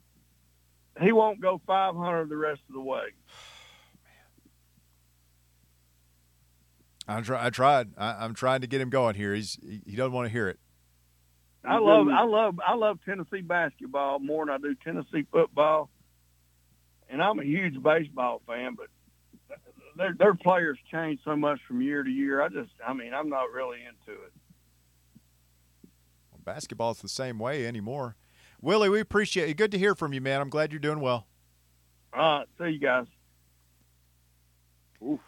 [1.01, 3.07] He won't go 500 the rest of the way.
[7.09, 7.89] I try, I tried.
[7.97, 9.35] I, I'm trying to get him going here.
[9.35, 10.59] He's he, he doesn't want to hear it.
[11.65, 15.91] I love I love I love Tennessee basketball more than I do Tennessee football.
[17.11, 18.89] And I'm a huge baseball fan, but
[19.97, 22.43] their their players change so much from year to year.
[22.43, 24.33] I just I mean, I'm not really into it.
[26.49, 28.17] Basketball's the same way anymore.
[28.63, 29.57] Willie, we appreciate it.
[29.59, 30.41] Good to hear from you, man.
[30.41, 31.27] I'm glad you're doing well.
[32.15, 33.05] All right, see you guys.
[35.07, 35.21] Oof.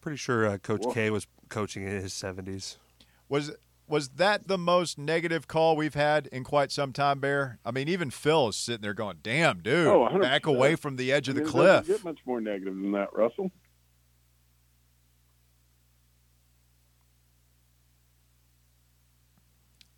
[0.00, 0.92] pretty sure uh, Coach Whoa.
[0.94, 2.76] K was coaching in his 70s.
[3.28, 3.50] Was
[3.88, 7.58] was that the most negative call we've had in quite some time, Bear?
[7.64, 11.10] I mean, even Phil is sitting there going, "Damn, dude, Oh, back away from the
[11.10, 13.50] edge of I the mean, it cliff." doesn't get much more negative than that, Russell.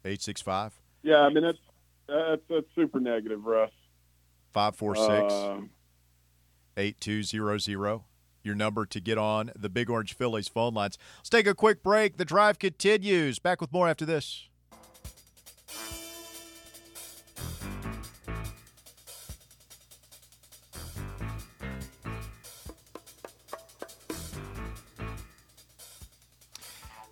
[0.05, 1.59] Eight six five Yeah, I mean that's
[2.09, 3.71] that's, that's super negative, Russ.
[4.53, 5.61] five four six Uh,
[6.77, 8.05] eight two zero zero.
[8.43, 10.99] Your number to get on the Big Orange Phillies phone lines.
[11.19, 12.17] Let's take a quick break.
[12.17, 13.39] The drive continues.
[13.39, 14.49] Back with more after this.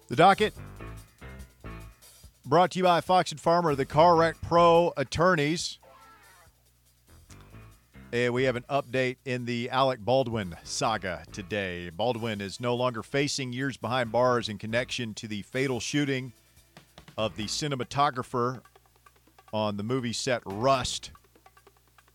[0.08, 0.54] The docket
[2.50, 5.78] brought to you by Fox and Farmer, the Car Wreck Pro attorneys.
[8.12, 11.90] And we have an update in the Alec Baldwin saga today.
[11.90, 16.32] Baldwin is no longer facing years behind bars in connection to the fatal shooting
[17.16, 18.60] of the cinematographer
[19.52, 21.12] on the movie set Rust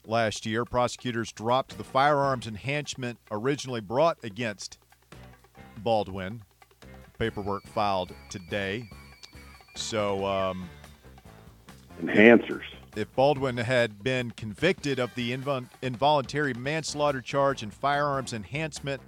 [0.05, 0.65] last year.
[0.65, 4.79] Prosecutors dropped the firearms enhancement originally brought against
[5.77, 6.41] Baldwin.
[7.17, 8.89] Paperwork filed today.
[9.75, 10.69] So, um,
[12.01, 12.63] Enhancers.
[12.95, 19.01] if Baldwin had been convicted of the invol- involuntary manslaughter charge and firearms enhancement,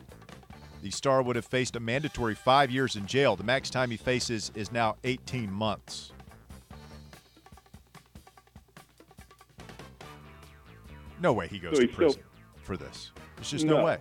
[0.81, 3.35] the star would have faced a mandatory five years in jail.
[3.35, 6.11] The max time he faces is now 18 months.
[11.19, 12.23] No way he goes So to he's still- prison
[12.61, 13.11] for this.
[13.37, 13.85] There's just no, No.
[13.85, 13.97] way.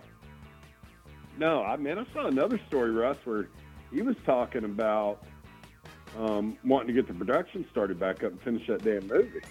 [1.37, 3.47] No, I mean I saw another story, Russ, where
[3.91, 5.23] he was talking about
[6.17, 9.41] um, wanting to get the production started back up and finish that damn movie.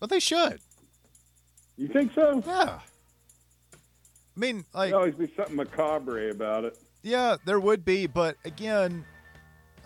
[0.00, 0.60] But they should.
[1.76, 2.42] You think so?
[2.46, 2.80] Yeah.
[2.80, 6.78] I mean, like, There'd always be something macabre about it.
[7.02, 9.04] Yeah, there would be, but again,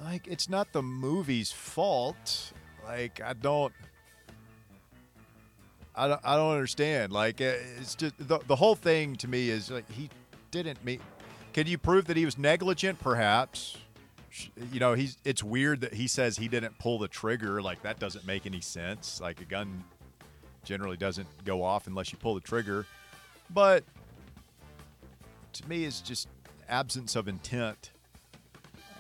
[0.03, 2.53] like it's not the movie's fault.
[2.85, 3.73] Like I don't
[5.95, 7.13] I don't, I don't understand.
[7.13, 10.09] Like it's just the the whole thing to me is like he
[10.51, 11.01] didn't meet
[11.53, 13.77] Can you prove that he was negligent perhaps?
[14.73, 17.61] You know, he's it's weird that he says he didn't pull the trigger.
[17.61, 19.21] Like that doesn't make any sense.
[19.21, 19.85] Like a gun
[20.65, 22.87] generally doesn't go off unless you pull the trigger.
[23.53, 23.85] But
[25.55, 26.29] to me it's just
[26.69, 27.91] absence of intent.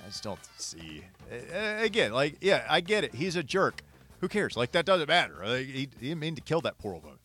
[0.05, 1.05] I just don't see.
[1.53, 3.15] Again, like, yeah, I get it.
[3.15, 3.83] He's a jerk.
[4.21, 4.57] Who cares?
[4.57, 5.37] Like, that doesn't matter.
[5.45, 7.19] Like, he, he didn't mean to kill that poor woman.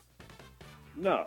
[0.95, 1.25] No.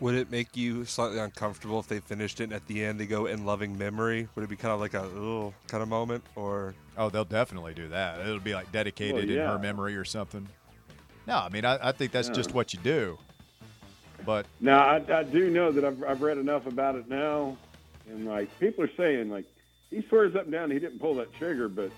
[0.00, 3.06] Would it make you slightly uncomfortable if they finished it and at the end they
[3.06, 4.28] go in loving memory?
[4.34, 7.74] Would it be kind of like a little kind of moment, or Oh, they'll definitely
[7.74, 8.20] do that.
[8.20, 10.48] It'll be like dedicated Well, in her memory or something.
[11.26, 12.34] No, I mean, I, I think that's Yeah.
[12.34, 13.18] just what you do.
[14.24, 17.56] But Now I, I do know that I've, I've read enough about it now,
[18.08, 19.44] and like people are saying, like
[19.90, 21.90] he swears up and down he didn't pull that trigger, but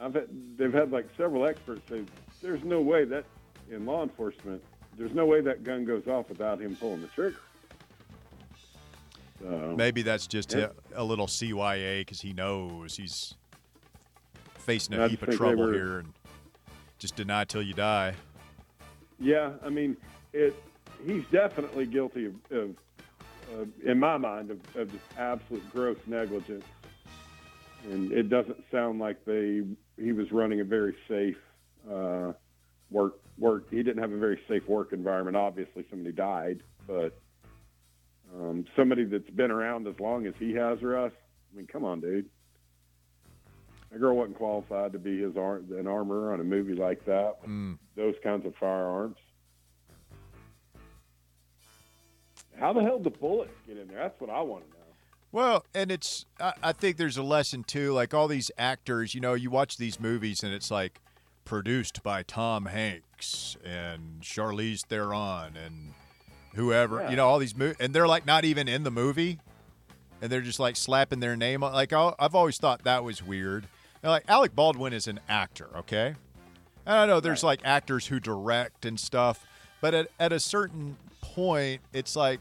[0.00, 2.02] I've had, they've had like several experts say
[2.42, 3.24] there's no way that
[3.70, 4.62] in law enforcement
[4.96, 7.36] there's no way that gun goes off without him pulling the trigger.
[9.42, 10.68] So, maybe that's just Yeah.
[10.94, 13.34] a, a little CYA because he knows he's
[14.58, 16.12] facing a heap of trouble were- here and
[16.98, 18.14] just deny till you die.
[19.20, 19.96] Yeah, I mean,
[20.32, 20.54] it.
[21.06, 22.70] He's definitely guilty of, of
[23.54, 26.64] uh, in my mind, of, of just absolute gross negligence.
[27.90, 29.62] And it doesn't sound like they
[30.00, 31.36] he was running a very safe
[31.90, 32.32] uh,
[32.94, 33.68] work work.
[33.70, 35.36] He didn't have a very safe work environment.
[35.36, 37.18] Obviously, somebody died, but
[38.34, 41.12] um, somebody that's been around as long as he has, or us.
[41.52, 42.26] I mean, come on, dude.
[43.90, 47.44] That girl wasn't qualified to be his ar- an armorer on a movie like that.
[47.46, 47.78] Mm.
[47.96, 49.18] Those kinds of firearms.
[52.58, 53.98] How the hell did the bullets get in there?
[53.98, 54.84] That's what I want to know.
[55.32, 57.92] Well, and it's I, I think there's a lesson too.
[57.92, 61.00] Like all these actors, you know, you watch these movies and it's like
[61.44, 65.94] produced by Tom Hanks and Charlize Theron and
[66.54, 67.10] whoever, Yeah.
[67.10, 69.38] you know, all these mo- and they're like not even in the movie,
[70.22, 71.72] and they're just like slapping their name on.
[71.72, 73.66] Like I've always thought that was weird.
[74.02, 76.14] And, like Alec Baldwin is an actor, okay,
[76.86, 79.46] and I know there's like actors who direct and stuff,
[79.80, 82.40] but at at a certain point, it's like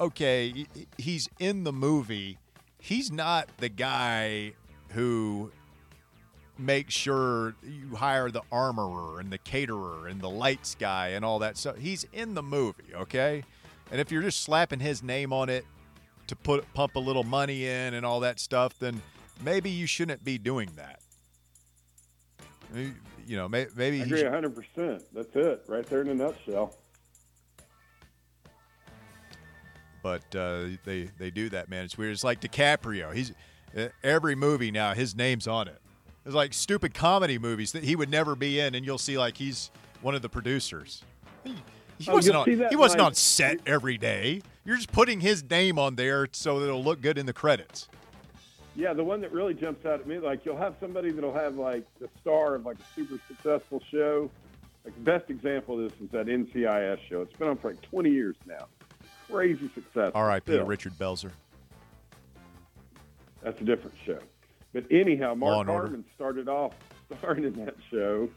[0.00, 0.66] okay,
[0.98, 2.38] he's in the movie.
[2.80, 4.52] He's not the guy
[4.90, 5.50] who
[6.58, 11.38] makes sure you hire the armorer and the caterer and the lights guy and all
[11.40, 11.76] that stuff.
[11.76, 13.44] He's in the movie, okay?
[13.90, 15.64] And if you're just slapping his name on it
[16.28, 19.02] to put pump a little money in and all that stuff, then
[19.42, 21.00] maybe you shouldn't be doing that.
[23.26, 25.02] You know, may- maybe I agree 100%.
[25.12, 26.76] That's it, right there in a nutshell.
[30.04, 31.84] but uh, they they do that, man.
[31.86, 32.12] It's weird.
[32.12, 33.14] It's like DiCaprio.
[33.14, 33.32] He's
[34.04, 34.92] every movie now.
[34.92, 35.80] His name's on it.
[36.24, 39.36] It's like stupid comedy movies that he would never be in, and you'll see like
[39.36, 39.70] he's
[40.02, 41.02] one of the producers.
[41.44, 41.54] He,
[41.98, 42.68] he Oh, wasn't on.
[42.70, 44.42] He wasn't on set every day.
[44.64, 47.88] You're just putting his name on there so that it'll look good in the credits.
[48.76, 51.56] Yeah, the one that really jumps out at me, like you'll have somebody that'll have
[51.56, 54.30] like the star of like a super successful show.
[54.84, 57.22] Like the best example of this is that NCIS show.
[57.22, 58.66] It's been on for like 20 years now.
[59.30, 60.10] Crazy success.
[60.14, 60.58] R.I.P.
[60.60, 61.30] Richard Belzer.
[63.42, 64.18] That's a different show.
[64.74, 66.72] But anyhow, Mark Harmon started off
[67.18, 68.28] starring in that show,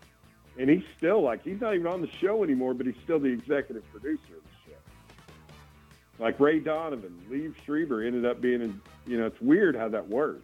[0.57, 3.27] and he's still like he's not even on the show anymore, but he's still the
[3.27, 6.23] executive producer of the show.
[6.23, 8.79] Like Ray Donovan, Liev Schreiber ended up being in.
[9.07, 10.43] You know, it's weird how that works.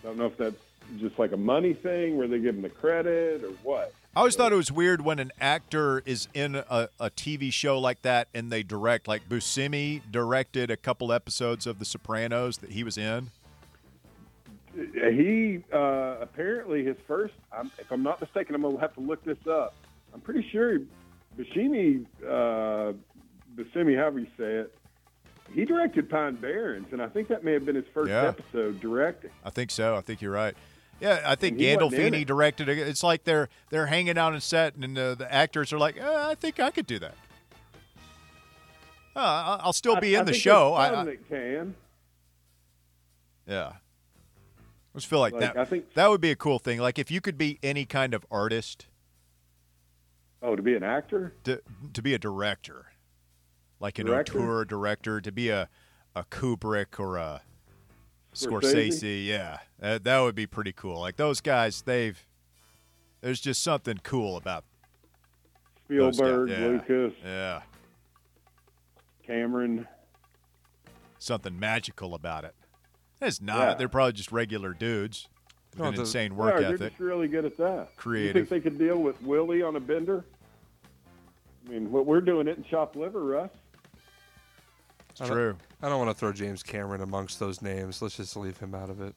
[0.00, 0.56] I don't know if that's
[0.98, 3.92] just like a money thing where they give him the credit or what.
[4.14, 7.78] I always thought it was weird when an actor is in a, a TV show
[7.78, 9.08] like that and they direct.
[9.08, 13.30] Like Buscemi directed a couple episodes of The Sopranos that he was in.
[14.74, 17.34] He uh, apparently his first.
[17.52, 19.74] I'm, if I'm not mistaken, I'm gonna have to look this up.
[20.14, 20.78] I'm pretty sure
[21.38, 22.92] Bashimi, uh,
[23.54, 24.74] Basimi, however you say it,
[25.54, 28.28] he directed Pine Barrens, and I think that may have been his first Yeah.
[28.28, 29.30] episode directing.
[29.44, 29.94] I think so.
[29.96, 30.54] I think you're right.
[31.00, 32.26] Yeah, I think And he wasn't in Gandolfini it.
[32.26, 32.78] directed it.
[32.78, 36.28] It's like they're they're hanging out on set, and the, the actors are like, uh,
[36.30, 37.14] "I think I could do that."
[39.14, 40.72] Uh, I'll still be I- in I the show.
[40.74, 41.74] I, I, can.
[43.46, 43.72] yeah,
[44.94, 45.56] I just feel like, Like, that.
[45.56, 46.78] I think- that would be a cool thing.
[46.78, 48.86] Like if you could be any kind of artist,
[50.42, 51.34] Oh, to be an actor?
[51.44, 51.62] to
[51.94, 52.86] to be a director,
[53.80, 54.38] like an Director?
[54.40, 55.68] auteur director, to be a
[56.14, 57.42] a Kubrick or a
[58.34, 58.88] Scorsese?
[58.88, 61.00] Scorsese, yeah, that, that would be pretty cool.
[61.00, 62.26] Like those guys, they've
[63.22, 64.64] there's just something cool about.
[65.84, 66.58] Spielberg, Yeah.
[66.58, 67.62] Lucas, Yeah,
[69.22, 69.86] Cameron.
[71.18, 72.54] something magical about it.
[73.22, 73.58] It's not.
[73.60, 73.74] Yeah.
[73.74, 75.28] They're probably just regular dudes
[75.72, 76.78] with No, an the- insane Yeah, ethic.
[76.78, 77.96] they're just really good at that.
[77.96, 78.36] Creative.
[78.36, 80.24] You think they could deal with Willie on a bender?
[81.66, 83.50] I mean, what we're doing it in chopped liver, Russ.
[85.10, 85.56] It's I don't- true.
[85.82, 88.00] I don't want to throw James Cameron amongst those names.
[88.02, 89.14] Let's just leave him out of it.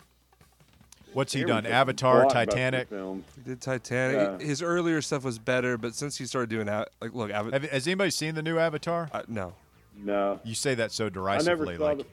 [1.14, 1.72] What's he Cameron's done?
[1.72, 2.90] Avatar, Titanic.
[2.90, 4.42] He did Titanic.
[4.42, 4.46] Yeah.
[4.46, 7.64] His earlier stuff was better, but since he started doing that, like, look, Ava- Have,
[7.70, 9.10] has anybody seen the new Avatar?
[9.14, 9.54] uh, no,
[9.98, 11.68] No, You say that so I derisively.
[11.74, 12.06] never saw like, the.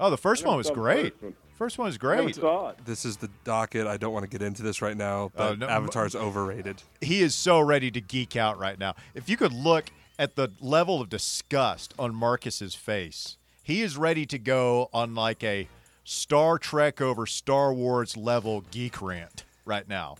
[0.00, 1.12] Oh, the first one was great.
[1.14, 1.34] first one.
[1.56, 2.34] First one was I never great.
[2.34, 2.78] saw it.
[2.84, 3.86] this is the docket.
[3.86, 6.82] I don't want to get into this right now, oh, but Oh, no, Avatar's overrated.
[7.00, 8.94] he is so ready to geek out right now.
[9.14, 14.26] If you could look at the level of disgust on Marcus's face, he is ready
[14.26, 15.66] to go on like a
[16.04, 20.16] Star Trek over Star Wars level geek rant right now.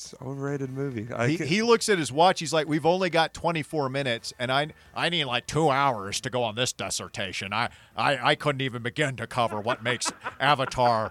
[0.00, 1.08] It's an overrated movie.
[1.12, 2.38] I He, can- he looks at his watch.
[2.38, 6.30] He's like, "We've only got 24 minutes, and I I need like two hours to
[6.30, 7.52] go on this dissertation.
[7.52, 11.10] I I, I couldn't even begin to cover what makes Avatar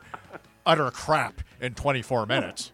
[0.65, 2.71] utter crap in 24 minutes."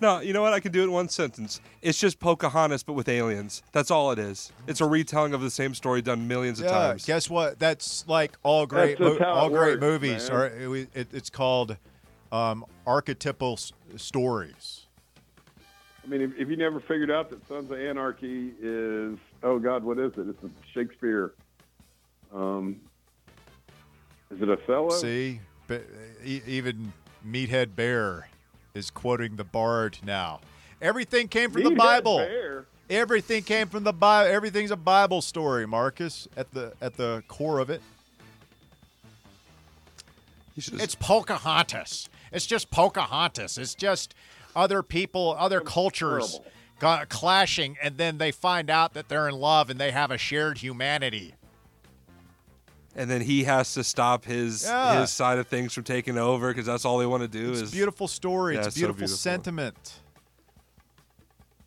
[0.00, 0.52] no, you know what?
[0.52, 1.60] I can do it in one sentence.
[1.82, 3.64] It's just Pocahontas, but with aliens.
[3.72, 4.52] That's all it is.
[4.68, 7.04] It's a retelling of the same story done millions of Yeah, times.
[7.04, 7.58] guess what?
[7.58, 10.30] That's like all great, mo- all great works, movies.
[10.30, 10.38] man.
[10.38, 11.78] Are it, it, it's called
[12.30, 14.83] um, archetypal s- stories.
[16.04, 19.82] I mean, if, if you never figured out that Sons of Anarchy is, oh God,
[19.84, 20.28] what is it?
[20.28, 21.32] It's a Shakespeare.
[22.32, 22.80] Um,
[24.30, 24.90] is it Othello?
[24.90, 25.82] See, Ba-
[26.22, 26.92] e- even
[27.26, 28.28] Meathead Bear
[28.74, 30.40] is quoting the Bard now.
[30.82, 32.18] Everything came from the Bible.
[32.18, 32.66] Bear.
[32.90, 34.30] Everything came from the Bible.
[34.30, 36.28] Everything's a Bible story, Marcus.
[36.36, 37.80] At the at the core of it,
[40.54, 42.10] You it's Pocahontas.
[42.30, 43.56] It's just Pocahontas.
[43.56, 44.14] It's just
[44.56, 46.52] other people, other cultures horrible.
[46.78, 50.18] got clashing, and then they find out that they're in love and they have a
[50.18, 51.34] shared humanity.
[52.96, 55.00] and then he has to stop his Yeah.
[55.00, 57.60] his side of things from taking over because that's all they want to do It's
[57.62, 58.54] is a beautiful story.
[58.54, 59.16] Yeah, it's a it's so beautiful, beautiful.
[59.16, 59.94] sentiment.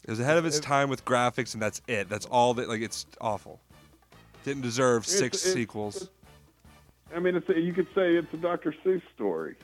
[0.06, 2.08] It was ahead of its time with graphics, and that's it.
[2.08, 2.70] That's all that.
[2.70, 3.60] Like it's awful.
[4.46, 6.10] Didn't deserve It's- six it's- sequels.
[7.14, 8.74] I mean, it's a, you could say it's a Dr.
[8.86, 9.56] Seuss story.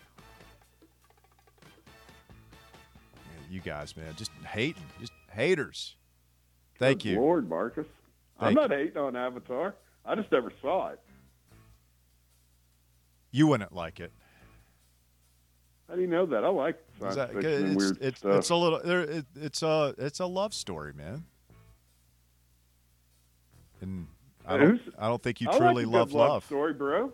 [3.53, 5.95] You guys, man, just hating, just haters.
[6.79, 7.19] Thank Good you.
[7.19, 7.85] Lord, Marcus.
[8.39, 9.75] I'm Thank not hating on Avatar.
[10.03, 10.99] I just never saw it.
[13.29, 14.11] You wouldn't like it.
[15.87, 16.43] How do you know that?
[16.43, 18.35] I like science that- fiction it's, weird it's, stuff.
[18.37, 18.81] it's a little.
[18.83, 21.23] There, it, it's a it's a love story, man.
[23.81, 24.07] And
[24.47, 26.43] I don't, I don't think you I like truly love love.
[26.45, 27.11] story, bro.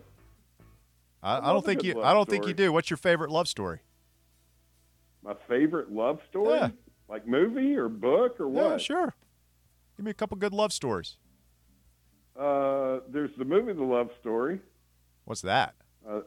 [1.22, 2.02] I, I love don't think you.
[2.02, 2.72] I don't think you do.
[2.72, 3.80] What's your favorite love story?
[5.22, 6.70] My favorite love story, Yeah.
[7.08, 8.70] like movie or book or what?
[8.70, 9.14] Yeah, sure.
[9.96, 11.16] Give me a couple good love stories.
[12.38, 14.60] Uh, there's the movie The Love Story.
[15.24, 15.74] What's that?
[16.08, 16.20] Uh,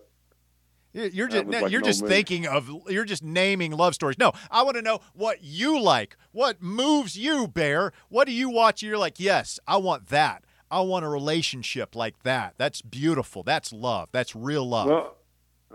[0.94, 2.14] You- You're just like you're just movie.
[2.14, 4.20] thinking of you're just naming love stories.
[4.20, 6.16] No, I want to know what you like.
[6.32, 7.92] What moves you, Bear?
[8.10, 8.84] What do you watch?
[8.84, 10.44] You're like, yes, I want that.
[10.70, 12.54] I want a relationship like that.
[12.60, 13.42] That's beautiful.
[13.42, 14.10] That's love.
[14.12, 14.88] That's real love.
[14.88, 15.16] well,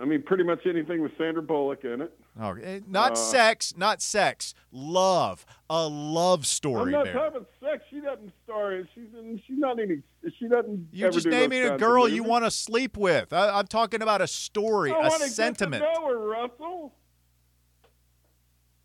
[0.01, 2.13] I mean, pretty much anything with Sandra Bullock in it.
[2.41, 4.55] Oh, eh, not uh, sex, not sex.
[4.71, 5.45] Love.
[5.69, 6.83] A love story.
[6.83, 7.15] I'm not Bear.
[7.15, 7.85] talking about sex.
[7.91, 8.75] She doesn't star.
[8.75, 9.43] in- She's in.
[9.47, 10.03] She's not any.
[10.39, 10.89] She doesn't.
[10.93, 13.33] You're ever just naming a girl you want to sleep with.
[13.33, 15.83] I, I'm talking about a story, I a sentiment.
[15.83, 16.93] Get to know her, Russell.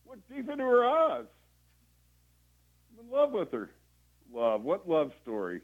[0.07, 1.26] Look deep into her eyes.
[2.91, 3.70] I'm in love with her.
[4.34, 4.64] Love.
[4.64, 5.61] What love story?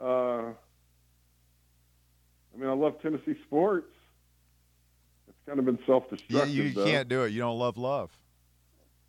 [0.00, 0.52] Uh,
[2.54, 3.92] I mean, I love Tennessee sports.
[5.42, 6.54] It's kind of been self-destructive.
[6.54, 6.84] Yeah, you though.
[6.84, 7.30] can't do it.
[7.32, 8.16] You don't love love.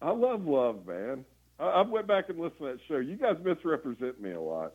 [0.02, 1.26] I love love, man.
[1.60, 2.98] I, I went back and listened to that show.
[2.98, 4.74] You guys misrepresent me a lot.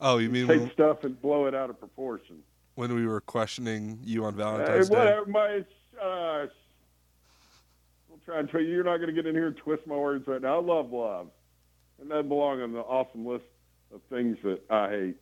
[0.00, 2.38] Oh, you mean Take when, stuff and blow it out of proportion.
[2.74, 4.96] when we were questioning you on Hey, Valentine's Day.
[4.96, 5.64] whatever, my.
[6.02, 6.46] Uh,
[8.10, 9.94] I'll try and tell you, you're not going to get in here and twist my
[9.96, 10.58] words right now.
[10.58, 11.28] I love love,
[12.00, 13.44] and that belong on the awesome list
[13.94, 15.16] of things that I hate.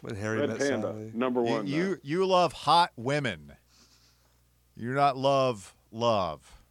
[0.00, 1.10] When Harry Red met Panda, Sally.
[1.14, 1.66] number one.
[1.66, 2.00] you though.
[2.02, 3.52] you love hot women.
[4.80, 6.62] You not love love.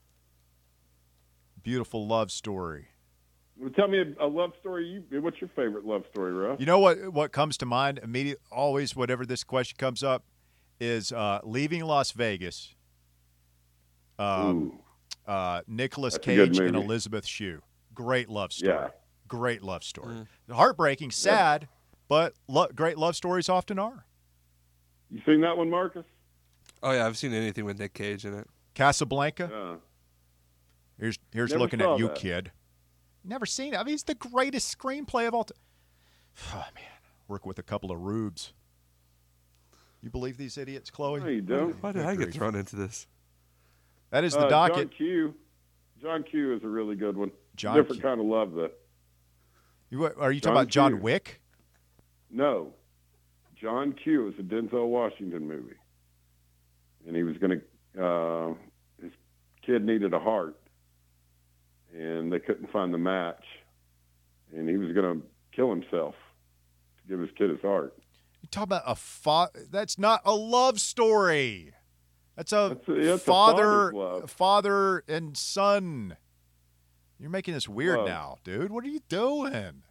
[1.62, 2.88] Beautiful love story.
[3.56, 5.04] Well, tell me a, a love story.
[5.12, 6.60] You, what's your favorite love story, Russ?
[6.60, 10.24] You know what what comes to mind immediately, always whatever this question comes up
[10.80, 12.74] is uh, leaving Las Vegas.
[14.18, 14.80] Um,
[15.28, 16.76] uh, Nicolas That's a good Cage and.
[16.76, 17.62] Elizabeth Shue.
[17.94, 18.74] Great love story.
[18.74, 18.88] Yeah.
[19.28, 20.16] Great love story.
[20.50, 20.56] Mm.
[20.56, 21.68] Heartbreaking, sad,
[22.08, 24.06] but lo- great love stories often are.
[25.12, 26.06] you seen that one, Marcus?
[26.82, 28.48] Oh yeah, I've seen anything with Nick Cage in it.
[28.74, 29.50] Casablanca.
[29.52, 29.76] Yeah.
[31.00, 32.16] Here's here's Never looking at you, that.
[32.18, 32.52] kid.
[33.24, 33.78] Never seen it.
[33.78, 35.58] I mean, it's the greatest screenplay of all time.
[36.54, 36.84] Oh, man,
[37.28, 38.54] work with a couple of rubes.
[40.02, 41.20] You believe these idiots, Chloe?
[41.20, 41.82] No, you don't.
[41.84, 43.08] Why did I get thrown into this?
[44.12, 44.90] That is the Uh, docket.
[44.90, 45.36] John Q.
[46.02, 46.54] John Q.
[46.56, 47.32] is a really good one.
[47.58, 48.10] John Different Q.
[48.10, 48.70] kind of love, though.
[49.90, 51.42] You, are you talking John about John Wick?
[52.32, 52.74] No,
[53.60, 54.30] John Q.
[54.30, 55.76] is a Denzel Washington movie,
[57.08, 57.60] and he was going
[57.96, 58.04] to.
[58.04, 58.54] Uh,
[59.02, 59.12] his
[59.66, 60.56] kid needed a heart,
[61.94, 63.44] and they couldn't find the match,
[64.56, 65.26] and he was going to
[65.56, 66.16] kill himself
[67.02, 67.96] to give his kid his heart.
[68.42, 71.74] You talk about a fa- That's not a love story.
[72.36, 74.32] That's a That's a- that's father, love.
[74.32, 76.16] father and son.
[77.20, 78.72] You're making this weird now, dude.
[78.72, 79.84] What are you doing?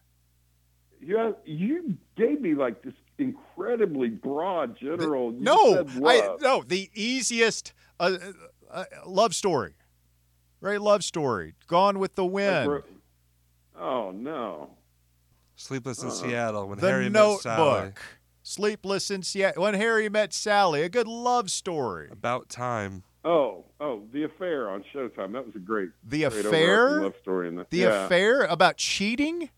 [1.01, 5.33] You you gave me like this incredibly broad general.
[5.33, 6.63] you no, said I no.
[6.67, 8.33] The easiest uh, uh,
[8.71, 9.75] uh, love story,
[10.61, 11.55] great love story.
[11.67, 12.69] Gone with the Wind.
[12.69, 12.83] we're-
[13.79, 14.71] oh no.
[15.57, 16.15] Sleepless in Uh-uh.
[16.15, 17.59] Seattle when the Harry met Sally.
[17.81, 18.01] Notebook.
[18.45, 19.65] Sleepless in Seattle.
[19.65, 20.83] When Harry met Sally.
[20.83, 22.09] A good love story.
[22.13, 23.03] About time.
[23.25, 25.33] Oh, oh, the affair on Showtime.
[25.33, 27.01] That was a great, The great overarching affair.
[27.03, 27.71] love story in that.
[27.71, 28.05] The yeah.
[28.05, 29.51] affair about cheating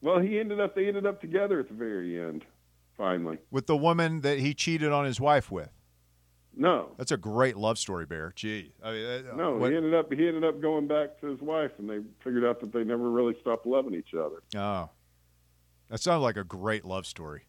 [0.00, 0.74] Well, he ended up.
[0.74, 2.44] They ended up together at the very end.
[3.02, 5.72] Finally, with the woman that he cheated on his wife with.
[6.54, 8.32] no, That's a great love story, Bear.
[8.36, 9.56] Gee, I mean, uh, no.
[9.56, 10.12] what- he ended up.
[10.12, 13.10] He ended up going back to his wife, and they figured out that they never
[13.10, 14.44] really stopped loving each other.
[14.56, 14.90] oh,
[15.88, 17.48] that sounds like a great love story.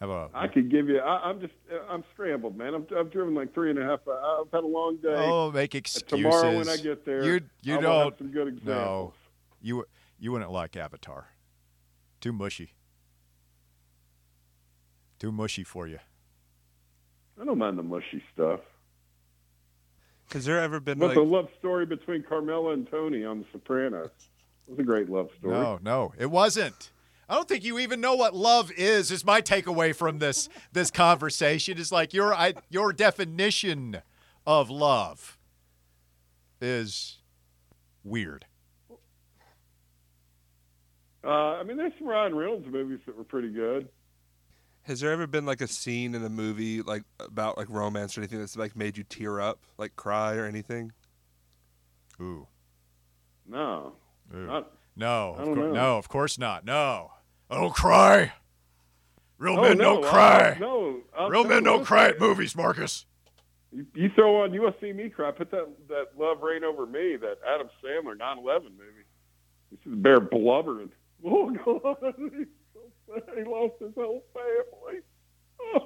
[0.00, 0.98] Have a I could give you.
[0.98, 1.52] I, I'm just.
[1.88, 2.74] I'm scrambled, man.
[2.74, 4.00] I'm, I've driven like three and a half.
[4.08, 5.14] I've had a long day.
[5.14, 6.08] oh, make excuses.
[6.08, 8.66] Tomorrow when I get there, you you I don't have some good examples.
[8.66, 9.14] no,
[9.60, 9.84] you
[10.18, 11.28] you wouldn't like Avatar.
[12.20, 12.74] Too mushy.
[15.22, 16.00] Too mushy for you.
[17.40, 18.58] I don't mind the mushy stuff.
[20.32, 23.44] Has there ever been But like the love story between Carmela and Tony on The
[23.52, 24.10] Sopranos
[24.66, 25.54] It was a great love story.
[25.54, 26.90] No, no, it wasn't.
[27.28, 29.12] I don't think you even know what love is.
[29.12, 31.78] Is my takeaway from this this conversation?
[31.78, 34.02] Is like your I, your definition
[34.44, 35.38] of love
[36.60, 37.18] is
[38.02, 38.46] weird.
[41.22, 43.88] Uh, I mean, there's some Ryan Reynolds movies that were pretty good.
[44.84, 48.20] Has there ever been like a scene in a movie like about like romance or
[48.20, 50.92] anything that's like made you tear up, like cry or anything?
[52.20, 52.46] Ooh,
[53.46, 53.92] No,
[54.34, 54.46] ooh.
[54.46, 54.72] not.
[54.96, 55.72] no, of don't cour- know.
[55.72, 56.64] no, of course not.
[56.64, 57.12] No,
[57.50, 58.32] I don't cry.
[59.38, 60.56] Real Oh, men no, don't I- cry.
[60.60, 63.06] no, I'll Real men don't cry at movies, Marcus.
[63.72, 66.62] You, you throw on "You Want to See Me Cry." Put that that "Love Reign
[66.64, 69.06] Over Me," that Adam Sandler 9/11 movie.
[69.70, 70.90] This is Bear blubbering.
[71.24, 72.46] Oh God, he's so sad.
[73.36, 75.00] He lost his whole family.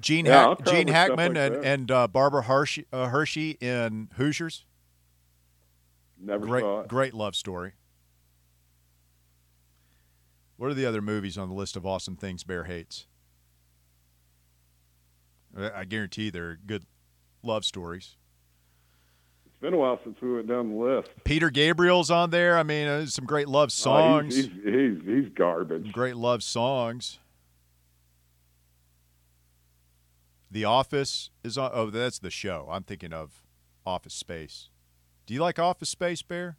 [0.00, 4.64] Gene, Yeah, Hack- Gene Hackman like and, and uh, Barbara Hershey, uh, Hershey in Hoosiers.
[6.20, 6.88] Never great, saw it.
[6.88, 7.72] great love story.
[10.56, 13.06] What are the other movies on the list of awesome things Bear hates?
[15.56, 16.84] I I guarantee they're good
[17.42, 18.16] love stories.
[19.56, 21.08] It's been a while since we went down the list.
[21.24, 22.58] Peter Gabriel's on there.
[22.58, 24.36] I mean, uh, some great love Oh, songs.
[24.36, 25.92] he's, he's, he's, he's garbage.
[25.92, 27.18] Great love songs.
[30.50, 31.70] The Office is on.
[31.72, 32.68] Oh, that's the show.
[32.70, 33.42] I'm thinking of
[33.86, 34.68] Office Space.
[35.24, 36.58] Do you like Office Space, Bear?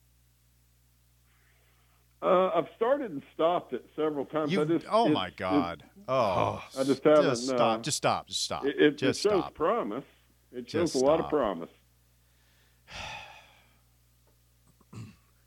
[2.22, 4.52] Uh, I've started and stopped it several times.
[4.52, 4.62] You.
[4.64, 5.84] I just, Oh my God.
[6.08, 7.84] Oh, I just haven't, Just uh, stop.
[7.84, 8.28] Just stop.
[8.28, 8.66] Just stop.
[8.66, 9.54] It, it, it just shows stop.
[9.54, 10.04] promise.
[10.52, 11.70] It shows Just a lot of promise.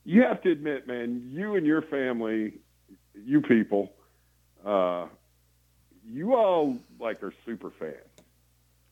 [0.04, 2.54] You have to admit, man, you and your family,
[3.14, 3.92] you people,
[4.64, 5.06] uh,
[6.04, 7.94] you all like are super fans.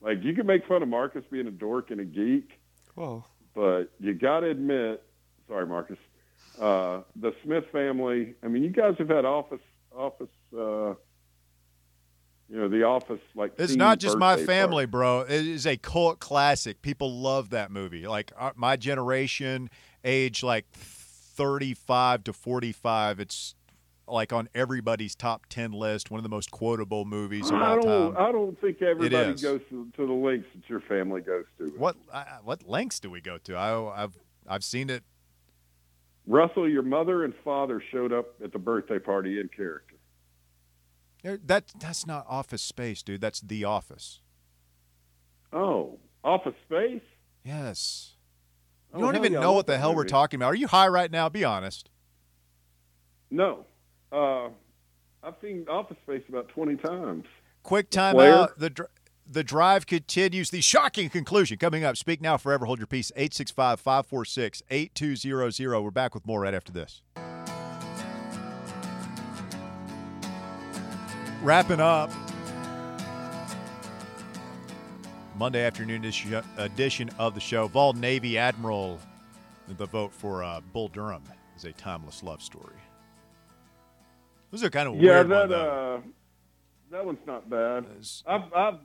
[0.01, 2.59] Like you can make fun of Marcus being a dork and a geek,
[2.95, 3.25] Whoa.
[3.53, 5.03] but you got to admit,
[5.47, 5.97] sorry, Marcus,
[6.61, 8.35] uh, the Smith family.
[8.43, 9.59] I mean, you guys have had office
[9.93, 10.93] office uh,
[12.49, 13.21] you know, The Office.
[13.35, 15.21] Like It's not just my family, bro.
[15.21, 16.81] It is a cult classic.
[16.81, 18.07] People love that movie.
[18.07, 19.69] Like uh, my generation,
[20.03, 23.55] age like 35 to 45, it's
[24.07, 27.81] like on everybody's top 10 list, one of the most quotable movies of I all
[27.81, 28.13] don't.
[28.13, 28.25] time.
[28.27, 31.71] I don't think everybody goes to, to the lengths that your family goes to.
[31.77, 33.55] What uh, what lengths do we go to?
[33.55, 35.03] I, I've I've seen it.
[36.25, 39.95] Russell, your mother and father showed up at the birthday party in character.
[41.23, 43.21] That that's not Office Space, dude.
[43.21, 44.21] That's The Office.
[45.51, 47.01] Oh, Office Space.
[47.43, 48.13] Yes.
[48.93, 50.47] You Oh, don't even yeah, know what the hell we're talking about.
[50.47, 51.29] Are you high right now?
[51.29, 51.89] Be honest.
[53.31, 53.65] No,
[54.11, 54.49] uh,
[55.21, 57.25] I've seen Office Space about twenty times.
[57.63, 58.33] Quick time Blair?
[58.33, 58.57] out.
[58.57, 58.89] The dr-
[59.29, 60.49] the drive continues.
[60.49, 61.97] The shocking conclusion coming up.
[61.97, 63.11] Speak now, forever hold your peace.
[63.15, 65.81] 865 546 8200.
[65.81, 67.03] We're back with more right after this.
[71.41, 72.11] Wrapping up
[75.37, 76.03] Monday afternoon
[76.57, 77.67] edition of the show.
[77.67, 78.99] Vol Navy Admiral,
[79.77, 81.23] the vote for uh, Bull Durham
[81.55, 82.73] is a timeless love story.
[84.51, 86.01] Those are kind of Yeah, weird that one, uh,
[86.91, 87.85] that one's not bad.
[87.85, 88.79] It's- I've I've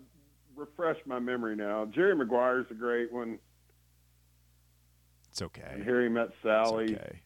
[0.54, 1.86] refreshed my memory now.
[1.86, 3.38] Jerry Maguire's a great one.
[5.30, 5.70] It's okay.
[5.72, 6.94] And Harry Met It's Sally.
[6.94, 7.20] okay.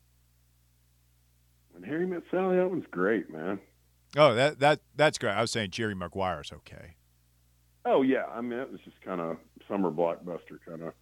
[1.73, 3.61] When Harry Met Sally, that one's great, man.
[4.17, 5.33] Oh, that that that's great.
[5.33, 6.97] I was saying Jerry Maguire's okay.
[7.85, 9.37] Oh yeah, I mean it was just kind of
[9.69, 10.93] summer blockbuster kind of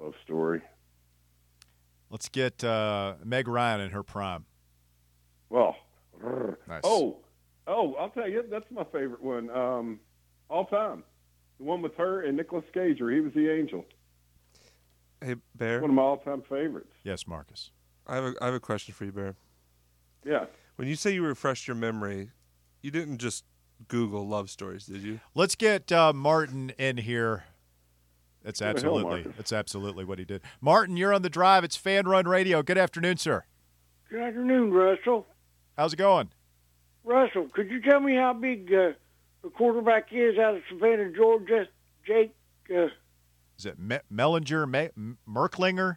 [0.00, 0.62] love story.
[2.10, 4.46] Let's get uh, Meg Ryan in her prime.
[5.50, 5.76] Well.
[6.66, 6.80] Nice.
[6.82, 7.18] oh,
[7.68, 10.00] oh, I'll tell you, that's my favorite one um,
[10.50, 11.04] all time.
[11.58, 13.84] The one with her and Nicolas Cage, where he was the angel.
[15.20, 16.92] Hey, Bear, One of my all-time favorites.
[17.02, 17.72] Yes, Marcus.
[18.06, 19.34] I have a, I have a question for you, Bear.
[20.24, 20.46] Yeah.
[20.78, 22.30] When you say you refreshed your memory,
[22.82, 23.44] you didn't just
[23.88, 25.18] Google love stories, did you?
[25.34, 27.46] Let's get uh, Martin in here.
[28.44, 30.40] That's Go to hell, absolutely that's absolutely what he did.
[30.60, 31.64] Martin, you're on the drive.
[31.64, 32.62] It's Fan Run Radio.
[32.62, 33.42] Good afternoon, sir.
[34.08, 35.26] Good afternoon, Russell.
[35.76, 36.30] How's it going?
[37.02, 38.92] Russell, could you tell me how big uh,
[39.42, 41.66] the quarterback is out of Savannah, Georgia?
[42.06, 42.36] Jake
[42.70, 42.86] uh,
[43.58, 45.96] Is it Me- Mellinger, Me- Merklinger?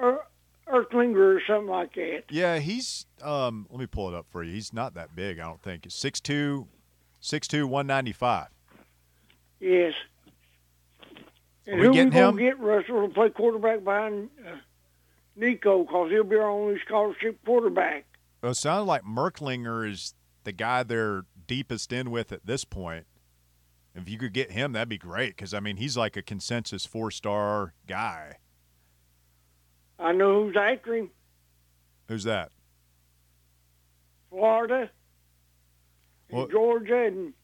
[0.00, 0.24] er-
[0.72, 2.24] Earthlinger or something like that.
[2.30, 3.06] Yeah, he's.
[3.22, 4.52] Um, let me pull it up for you.
[4.52, 5.38] He's not that big.
[5.38, 5.86] I don't think.
[5.86, 6.66] It's 6'2",
[7.22, 8.46] 6'2", 195.
[9.60, 9.94] Yes.
[11.66, 12.36] And we who getting we gonna him?
[12.36, 14.56] get Russell to play quarterback behind uh,
[15.36, 15.82] Nico?
[15.84, 18.06] Because he'll be our only scholarship quarterback.
[18.42, 20.14] Well, it sounded like Merklinger is
[20.44, 23.06] the guy they're deepest in with at this point.
[23.94, 25.36] If you could get him, that'd be great.
[25.36, 28.36] Because I mean, he's like a consensus four-star guy.
[29.98, 31.10] I know who's after him.
[32.08, 32.52] Who's that?
[34.30, 34.90] Florida,
[36.28, 37.34] and Well- Georgia, and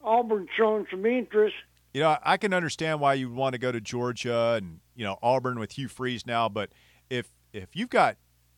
[0.00, 1.54] Auburn showing some interest.
[1.94, 5.18] You know, I can understand why you want to go to Georgia and you know
[5.22, 6.72] Auburn with Hugh Freeze now, but
[7.10, 8.16] if if you've got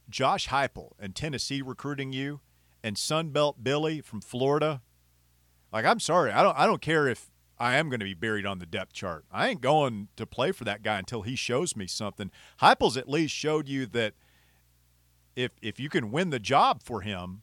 [0.08, 2.40] Josh Heupel and Tennessee recruiting you,
[2.82, 4.82] and Sunbelt Billy from Florida,
[5.72, 8.46] like I'm sorry, I don't I don't care if I am going to be buried
[8.46, 9.24] on the depth chart.
[9.32, 12.30] I ain't going to play for that guy until he shows me something.
[12.60, 14.14] Heupel's at least showed you that
[15.36, 17.42] if if you can win the job for him,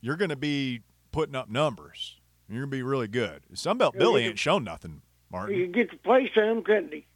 [0.00, 2.20] you're going to be putting up numbers.
[2.48, 3.42] You're going to be really good.
[3.54, 5.02] Sunbelt Yeah, Billy ain't shown nothing.
[5.30, 5.56] Martin.
[5.56, 7.06] You get to play some, couldn't he?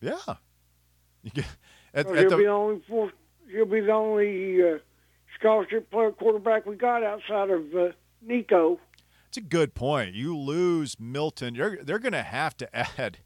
[0.00, 0.16] Yeah.
[1.22, 1.46] You get,
[1.92, 2.82] at, at he'll the- be the only
[3.50, 4.78] he'll be the only uh,
[5.38, 7.88] scholarship player quarterback we got outside of uh,
[8.22, 8.78] Nico.
[9.36, 10.14] It's a good point.
[10.14, 11.54] You lose Milton.
[11.54, 13.18] You're, they're going to have to add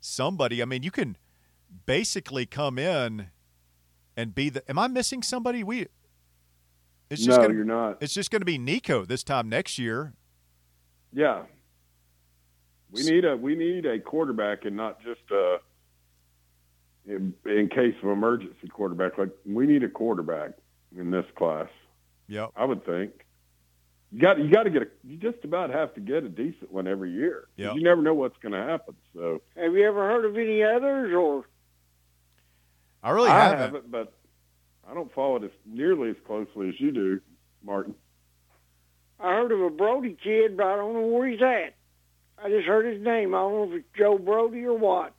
[0.00, 0.60] somebody.
[0.60, 1.16] I mean, you can
[1.86, 3.28] basically come in
[4.16, 4.68] and be the.
[4.68, 5.64] Am I missing somebody?
[5.64, 5.86] We.
[7.08, 8.02] It's just no, gonna, you're not.
[8.02, 10.14] It's just going to be Nico this time next year.
[11.12, 11.44] Yeah.
[12.92, 15.58] We need a we need a quarterback and not just uh
[17.06, 19.16] in, in case of emergency quarterback.
[19.16, 20.52] Like we need a quarterback
[20.96, 21.68] in this class.
[22.28, 22.50] Yep.
[22.56, 23.12] I would think.
[24.12, 26.72] You got you got to get a you just about have to get a decent
[26.72, 27.46] one every year.
[27.56, 27.74] Yep.
[27.76, 28.96] You never know what's going to happen.
[29.14, 31.14] So Have you ever heard of any others?
[31.14, 31.44] Or
[33.02, 33.58] I really I haven't.
[33.60, 34.12] haven't, but
[34.88, 37.20] I don't follow it as nearly as closely as you do,
[37.64, 37.94] Martin.
[39.20, 41.74] I heard of a Brody kid, but I don't know where he's at.
[42.42, 43.34] I just heard his name.
[43.34, 45.14] I don't know if it's Joe Brody or what.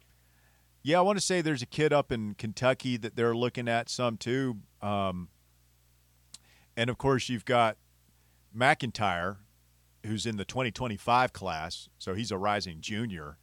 [0.84, 3.90] Yeah, I want to say there's a kid up in Kentucky that they're looking at
[3.90, 4.58] some too.
[4.82, 5.30] Um,
[6.76, 7.78] and of course, you've got
[8.54, 9.38] MacIntyre,
[10.06, 13.38] who's in the 2025 class, so he's a rising junior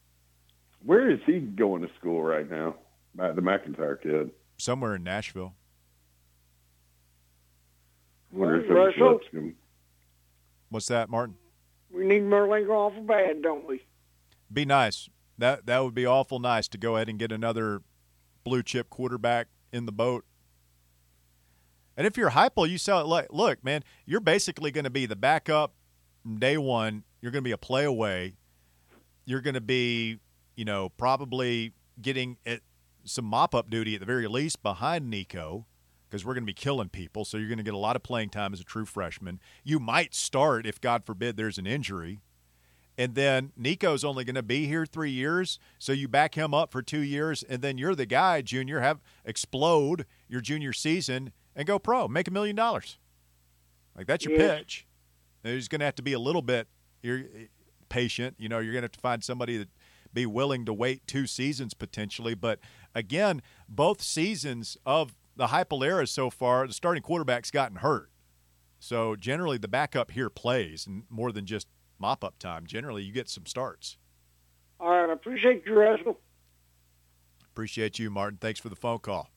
[0.84, 2.76] Where is he going to school right now?
[3.14, 4.30] The MacIntyre kid.
[4.58, 5.54] somewhere in Nashville.
[8.32, 9.12] I wonder if it Russell?
[9.14, 9.54] Lipscomb.
[10.68, 11.36] What's that, Martin?
[11.90, 13.82] We need Merklinger awful bad, don't we?
[14.52, 15.08] Be nice.
[15.38, 17.80] That that would be awful nice to go ahead and get another
[18.44, 20.24] blue chip quarterback in the boat.
[21.98, 23.06] And if you're Heupel, you sell it.
[23.08, 25.74] Like, look, man, you're basically going to be the backup
[26.38, 27.02] day one.
[27.20, 28.36] You're going to be a play away.
[29.24, 30.20] You're going to be,
[30.54, 32.36] you know, probably getting
[33.02, 35.66] some mop up duty at the very least behind Nico
[36.08, 37.24] because we're going to be killing people.
[37.24, 39.40] So you're going to get a lot of playing time as a true freshman.
[39.64, 42.20] You might start if, God forbid, there's an injury.
[42.96, 46.72] And then Nico's only going to be here three years, so you back him up
[46.72, 51.66] for two years, and then you're the guy, junior, have explode your junior season and
[51.66, 52.96] go pro, make a million dollars.
[53.94, 54.58] Like that's your Yes.
[54.58, 54.86] pitch.
[55.42, 56.68] There's going to have to be a little bit
[57.02, 57.46] you're eh,
[57.88, 58.36] patient.
[58.38, 59.68] You know, you're going to have to find somebody that
[60.14, 62.34] be willing to wait two seasons potentially.
[62.34, 62.60] But
[62.94, 68.10] again, both seasons of the Heupel era so far, the starting quarterback's gotten hurt.
[68.80, 71.66] So generally, the backup here plays, and more than just
[71.98, 72.66] mop up time.
[72.66, 73.96] Generally, you get some starts.
[74.78, 76.20] All right, I appreciate you, Russell.
[77.50, 78.38] Appreciate you, Martin.
[78.40, 79.30] Thanks for the phone call.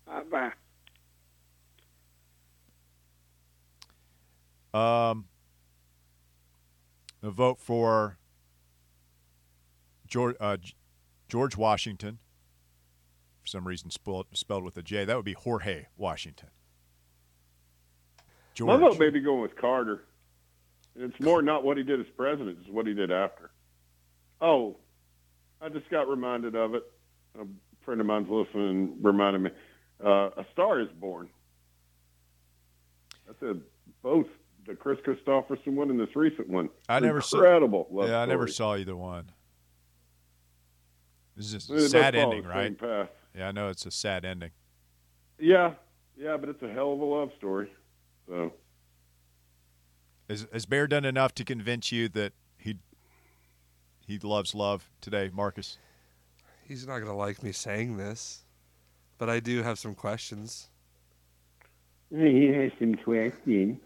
[4.73, 5.25] Um,
[7.21, 8.17] a vote for
[10.07, 10.57] George uh,
[11.27, 12.19] George Washington.
[13.41, 15.05] For some reason, spelled spelled with a J.
[15.05, 16.49] That would be Jorge Washington.
[18.17, 18.79] My George.
[18.79, 20.03] vote may be going with Carter.
[20.95, 23.51] It's more not what he did as president, it's what he did after.
[24.41, 24.77] Oh,
[25.61, 26.83] I just got reminded of it.
[27.39, 27.45] A
[27.85, 29.51] friend of mine's listening reminded me.
[30.03, 31.29] Uh, a Star is Born.
[33.25, 33.57] That's a
[34.03, 34.27] both
[34.65, 36.69] the Kris Kristofferson one and this recent one.
[36.87, 37.87] I never saw- incredible.
[37.91, 39.31] love yeah, I never saw either one.
[41.35, 42.77] This is just a both sad ending, right?
[42.77, 43.09] path.
[43.35, 44.51] Yeah, I know it's a sad ending.
[45.39, 45.73] Yeah,
[46.17, 47.71] yeah, but it's a hell of a love story.
[48.27, 48.53] So
[50.29, 52.77] Has, has Bear done enough to convince you that he
[54.05, 55.77] he loves love today, Marcus?
[56.63, 58.43] He's not gonna like me saying this,
[59.17, 60.69] but I do have some questions.
[62.11, 63.77] He has some questions.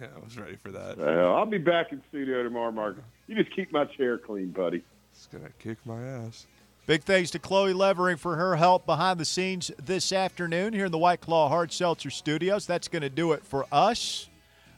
[0.00, 0.98] Yeah, I was ready for that.
[0.98, 2.96] uh, I'll be back in studio tomorrow, Mark.
[3.26, 4.82] You just keep my chair clean, buddy.
[5.12, 6.46] It's gonna kick my ass.
[6.86, 10.92] Big thanks to Chloe Levering for her help behind the scenes this afternoon here in
[10.92, 12.64] the White Claw Hard Seltzer Studios.
[12.64, 14.28] That's going to do it for us.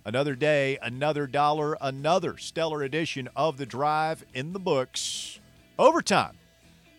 [0.07, 5.39] Another day, another dollar, another stellar edition of The Drive in the books.
[5.79, 6.39] Overtime.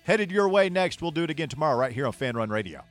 [0.03, 1.01] Headed your way next.
[1.01, 2.83] We'll do it again tomorrow right here on Fan Run Radio.